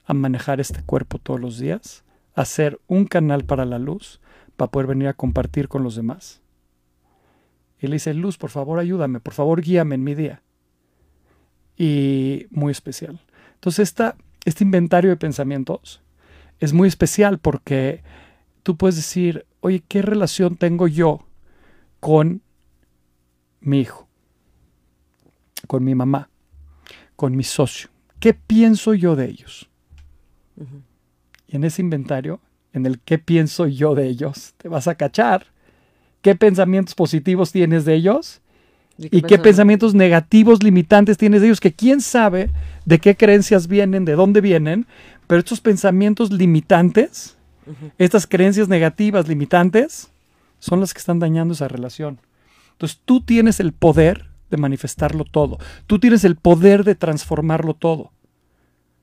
[0.04, 4.20] a manejar este cuerpo todos los días, a ser un canal para la luz
[4.56, 6.42] para poder venir a compartir con los demás.
[7.80, 10.42] Y le dice, Luz, por favor ayúdame, por favor guíame en mi día.
[11.76, 13.20] Y muy especial.
[13.54, 16.02] Entonces esta, este inventario de pensamientos
[16.60, 18.02] es muy especial porque
[18.62, 21.26] tú puedes decir, oye, ¿qué relación tengo yo
[21.98, 22.42] con
[23.60, 24.08] mi hijo?
[25.66, 26.30] Con mi mamá,
[27.16, 27.90] con mi socio.
[28.20, 29.68] ¿Qué pienso yo de ellos?
[31.48, 32.40] Y en ese inventario
[32.72, 34.54] en el qué pienso yo de ellos.
[34.56, 35.46] Te vas a cachar
[36.22, 38.40] qué pensamientos positivos tienes de ellos
[38.98, 42.50] y qué, pensamientos negativos limitantes tienes de ellos, que quién sabe
[42.84, 44.86] de qué creencias vienen, de dónde vienen,
[45.26, 47.36] pero estos pensamientos limitantes,
[47.98, 50.10] estas creencias negativas limitantes,
[50.58, 52.20] son las que están dañando esa relación.
[52.72, 58.12] Entonces tú tienes el poder de manifestarlo todo, tú tienes el poder de transformarlo todo.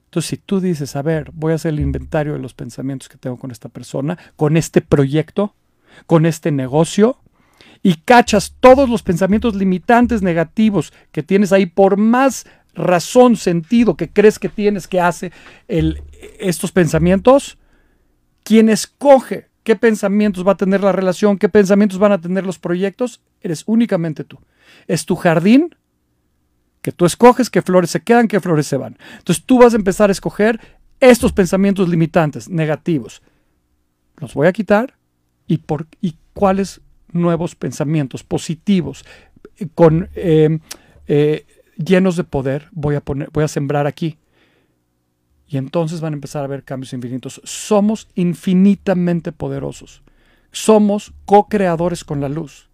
[0.09, 3.19] Entonces, si tú dices, a ver, voy a hacer el inventario de los pensamientos que
[3.19, 5.53] tengo con esta persona, con este proyecto,
[6.07, 7.19] con este negocio,
[7.83, 14.09] y cachas todos los pensamientos limitantes negativos que tienes ahí, por más razón, sentido que
[14.09, 15.31] crees que tienes que hace
[16.39, 17.59] estos pensamientos,
[18.41, 22.57] quien escoge qué pensamientos va a tener la relación, qué pensamientos van a tener los
[22.57, 24.39] proyectos, eres únicamente tú.
[24.87, 25.75] Es tu jardín
[26.81, 28.97] que tú escoges qué flores se quedan, qué flores se van.
[29.17, 30.59] Entonces tú vas a empezar a escoger
[30.99, 33.21] estos pensamientos limitantes, negativos.
[34.17, 34.95] Los voy a quitar
[35.47, 39.05] y, por, y cuáles nuevos pensamientos positivos,
[39.75, 40.59] con, em,
[41.07, 41.45] eh,
[41.77, 44.17] llenos de poder, voy a, poner, voy a sembrar aquí.
[45.47, 47.41] Y entonces van a empezar a haber cambios infinitos.
[47.43, 50.03] Somos infinitamente poderosos.
[50.51, 52.68] Somos co-creadores con la luz.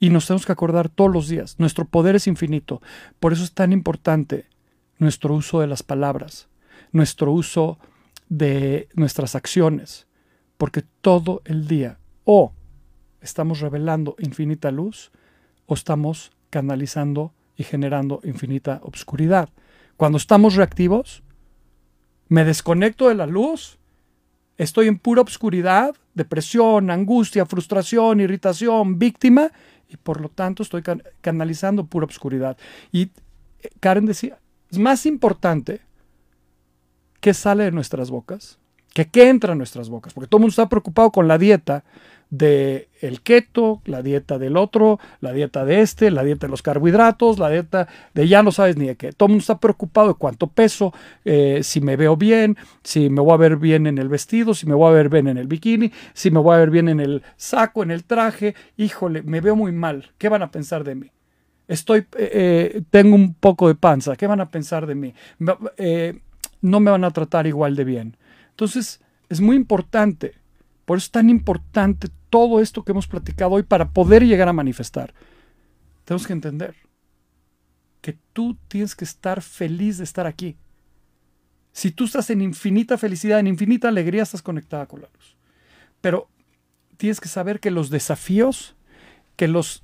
[0.00, 1.56] Y nos tenemos que acordar todos los días.
[1.58, 2.80] Nuestro poder es infinito.
[3.20, 4.46] Por eso es tan importante
[4.98, 6.48] nuestro uso de las palabras,
[6.90, 7.78] nuestro uso
[8.28, 10.06] de nuestras acciones.
[10.56, 12.54] Porque todo el día o
[13.20, 15.12] estamos revelando infinita luz
[15.66, 19.50] o estamos canalizando y generando infinita obscuridad.
[19.96, 21.22] Cuando estamos reactivos,
[22.28, 23.78] me desconecto de la luz,
[24.56, 29.50] estoy en pura obscuridad, depresión, angustia, frustración, irritación, víctima,
[29.90, 30.82] y por lo tanto estoy
[31.20, 32.56] canalizando pura obscuridad.
[32.92, 33.10] Y
[33.60, 34.38] eh, Karen decía,
[34.70, 35.80] es más importante
[37.20, 38.60] qué sale de nuestras bocas
[38.94, 41.84] que qué entra en nuestras bocas, porque todo el mundo está preocupado con la dieta
[42.30, 46.62] de el keto, la dieta del otro, la dieta de este, la dieta de los
[46.62, 49.12] carbohidratos, la dieta de ya no sabes ni de qué.
[49.12, 53.20] Todo el mundo está preocupado de cuánto peso, eh, si me veo bien, si me
[53.20, 55.48] voy a ver bien en el vestido, si me voy a ver bien en el
[55.48, 58.54] bikini, si me voy a ver bien en el saco, en el traje.
[58.76, 60.10] Híjole, me veo muy mal.
[60.16, 61.10] ¿Qué van a pensar de mí?
[61.66, 62.30] Estoy, eh,
[62.74, 64.16] eh, tengo un poco de panza.
[64.16, 65.14] ¿Qué van a pensar de mí?
[66.62, 68.16] no me van a tratar igual de bien.
[68.50, 69.00] Entonces,
[69.30, 70.34] es muy importante
[70.84, 74.52] Por eso es tan importante todo esto que hemos platicado hoy para poder llegar a
[74.52, 75.12] manifestar.
[76.04, 76.74] Tenemos que entender
[78.00, 80.56] que tú tienes que estar feliz de estar aquí.
[81.72, 85.36] Si tú estás en infinita felicidad, en infinita alegría, estás conectada con la luz.
[86.00, 86.28] Pero
[86.96, 88.74] tienes que saber que los desafíos,
[89.36, 89.82] que los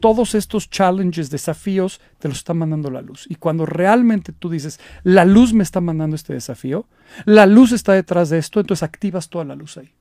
[0.00, 3.24] todos estos challenges, desafíos, te los está mandando la luz.
[3.28, 6.86] Y cuando realmente tú dices, la luz me está mandando este desafío,
[7.24, 9.94] la luz está detrás de esto, entonces activas toda la luz ahí.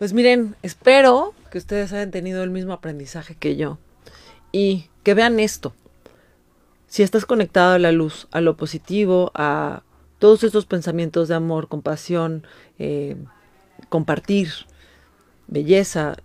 [0.00, 3.76] Pues miren, espero que ustedes hayan tenido el mismo aprendizaje que yo
[4.50, 5.74] y que vean esto.
[6.86, 9.82] Si estás conectado a la luz, a lo positivo, a
[10.18, 12.46] todos estos pensamientos de amor, compasión,
[12.78, 13.14] eh,
[13.90, 14.48] compartir,
[15.48, 16.16] belleza,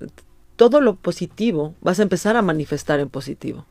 [0.55, 3.65] todo lo positivo, vas a empezar a manifestar en positivo.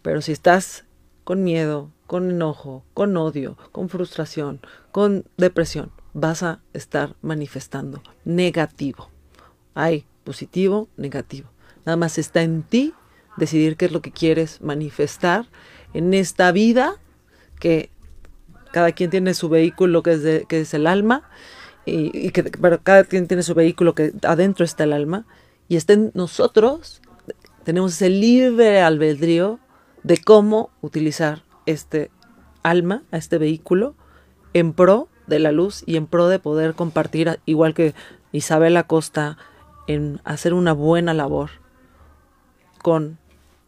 [0.00, 0.86] Pero si estás
[1.22, 9.10] con miedo, con enojo, con odio, con frustración, con depresión, vas a estar manifestando negativo.
[9.74, 11.50] Hay positivo, negativo.
[11.84, 12.94] Nada más está en ti
[13.36, 15.46] decidir qué es lo que quieres manifestar
[15.92, 16.96] en esta vida,
[17.60, 17.90] que
[18.72, 21.28] cada quien tiene su vehículo que es, que es el alma,
[21.86, 22.42] y, que
[22.82, 25.26] cada quien tiene su vehículo que adentro está el alma,
[25.68, 27.00] y está en nosotros,
[27.64, 29.58] tenemos ese libre albedrío
[30.02, 32.10] de cómo utilizar este
[32.62, 33.94] alma, a este vehículo,
[34.52, 37.94] en pro de la luz y en pro de poder compartir, igual que
[38.32, 39.38] Isabel Acosta,
[39.86, 41.50] en hacer una buena labor
[42.82, 43.18] con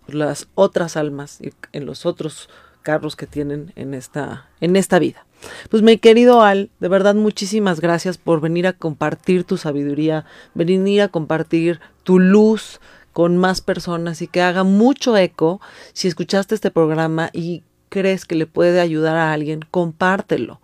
[0.07, 2.49] las otras almas y en los otros
[2.83, 5.27] carros que tienen en esta, en esta vida.
[5.71, 11.03] Pues mi querido Al, de verdad muchísimas gracias por venir a compartir tu sabiduría, venir
[11.03, 12.81] a compartir tu luz
[13.13, 15.61] con más personas y que haga mucho eco.
[15.95, 20.61] Si escuchaste este programa y crees que le puede ayudar a alguien, compártelo.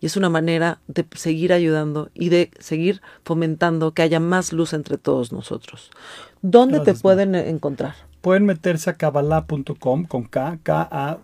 [0.00, 4.72] Y es una manera de seguir ayudando y de seguir fomentando que haya más luz
[4.72, 5.90] entre todos nosotros.
[6.42, 7.94] ¿Dónde te pueden encontrar?
[8.24, 11.20] pueden meterse a kabbalah.com con K, K-A-W-A-L-A-H.com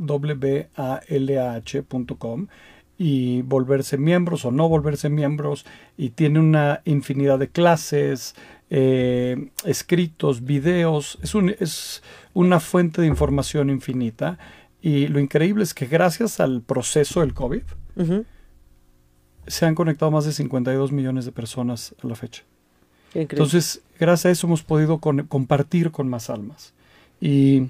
[2.99, 5.65] y volverse miembros o no volverse miembros
[5.97, 8.35] y tiene una infinidad de clases,
[8.69, 12.03] eh, escritos, videos, es, un, es
[12.35, 14.39] una fuente de información infinita
[14.83, 17.63] y lo increíble es que gracias al proceso del COVID
[19.47, 22.43] se han conectado más de 52 millones de personas a la fecha.
[23.15, 26.73] Entonces, gracias a eso hemos podido compartir con más almas.
[27.21, 27.69] Y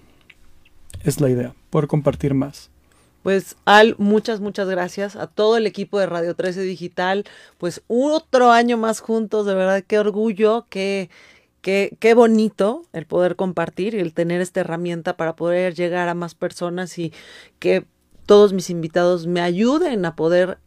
[1.03, 2.71] es la idea, poder compartir más.
[3.23, 7.25] Pues Al, muchas, muchas gracias a todo el equipo de Radio 13 Digital.
[7.59, 11.11] Pues otro año más juntos, de verdad, qué orgullo, qué,
[11.61, 16.15] qué, qué bonito el poder compartir y el tener esta herramienta para poder llegar a
[16.15, 17.13] más personas y
[17.59, 17.85] que
[18.25, 20.59] todos mis invitados me ayuden a poder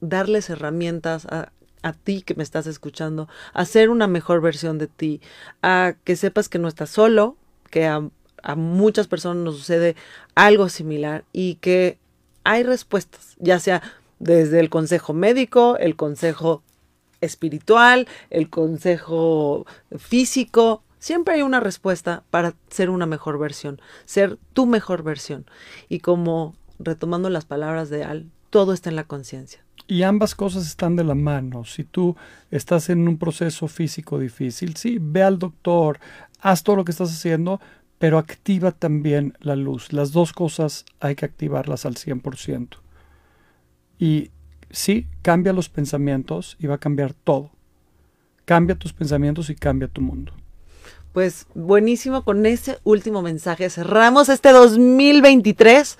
[0.00, 4.86] darles herramientas a, a ti que me estás escuchando, a ser una mejor versión de
[4.86, 5.20] ti,
[5.62, 7.36] a que sepas que no estás solo,
[7.70, 8.08] que a
[8.46, 9.96] a muchas personas nos sucede
[10.36, 11.98] algo similar y que
[12.44, 13.82] hay respuestas, ya sea
[14.20, 16.62] desde el consejo médico, el consejo
[17.20, 19.66] espiritual, el consejo
[19.98, 25.44] físico, siempre hay una respuesta para ser una mejor versión, ser tu mejor versión.
[25.88, 29.60] Y como retomando las palabras de Al, todo está en la conciencia.
[29.86, 31.66] Y ambas cosas están de la mano.
[31.66, 32.16] Si tú
[32.50, 36.00] estás en un proceso físico difícil, sí, ve al doctor,
[36.40, 37.60] haz todo lo que estás haciendo,
[37.98, 39.92] pero activa también la luz.
[39.92, 42.78] Las dos cosas hay que activarlas al 100%.
[43.98, 44.30] Y
[44.70, 47.50] sí, cambia los pensamientos y va a cambiar todo.
[48.46, 50.32] Cambia tus pensamientos y cambia tu mundo.
[51.12, 55.98] Pues buenísimo, con ese último mensaje cerramos este 2023.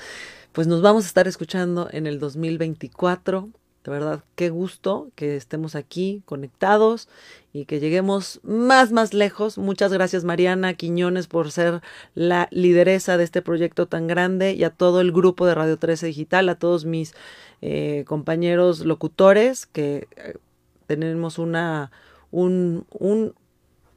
[0.56, 3.50] Pues nos vamos a estar escuchando en el 2024.
[3.84, 7.10] De verdad, qué gusto que estemos aquí conectados
[7.52, 9.58] y que lleguemos más, más lejos.
[9.58, 11.82] Muchas gracias Mariana Quiñones por ser
[12.14, 16.06] la lideresa de este proyecto tan grande y a todo el grupo de Radio 13
[16.06, 17.12] Digital, a todos mis
[17.60, 20.38] eh, compañeros locutores que eh,
[20.86, 21.90] tenemos una,
[22.30, 23.34] un, un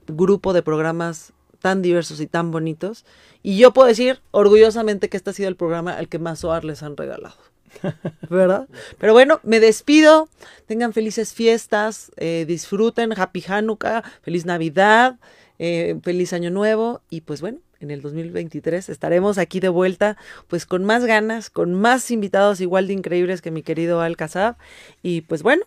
[0.07, 1.32] grupo de programas
[1.62, 3.05] tan diversos y tan bonitos.
[3.43, 6.66] Y yo puedo decir orgullosamente que este ha sido el programa al que más OAR
[6.66, 7.36] les han regalado.
[8.30, 8.68] ¿Verdad?
[8.97, 10.28] Pero bueno, me despido.
[10.66, 15.18] Tengan felices fiestas, eh, disfruten, Happy Hanukkah, feliz Navidad,
[15.60, 20.66] eh, feliz Año Nuevo y pues bueno, en el 2023 estaremos aquí de vuelta, pues
[20.66, 24.57] con más ganas, con más invitados igual de increíbles que mi querido Alcazab.
[25.01, 25.64] Y pues bueno,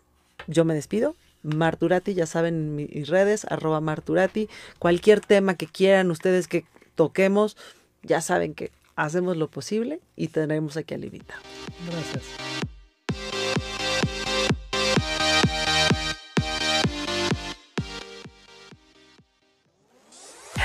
[0.47, 1.15] yo me despido.
[1.43, 4.49] Marturati, ya saben en mis redes, arroba Marturati.
[4.79, 6.65] Cualquier tema que quieran ustedes que
[6.95, 7.57] toquemos,
[8.03, 11.41] ya saben que hacemos lo posible y tenemos aquí al invitado.
[11.91, 12.25] Gracias.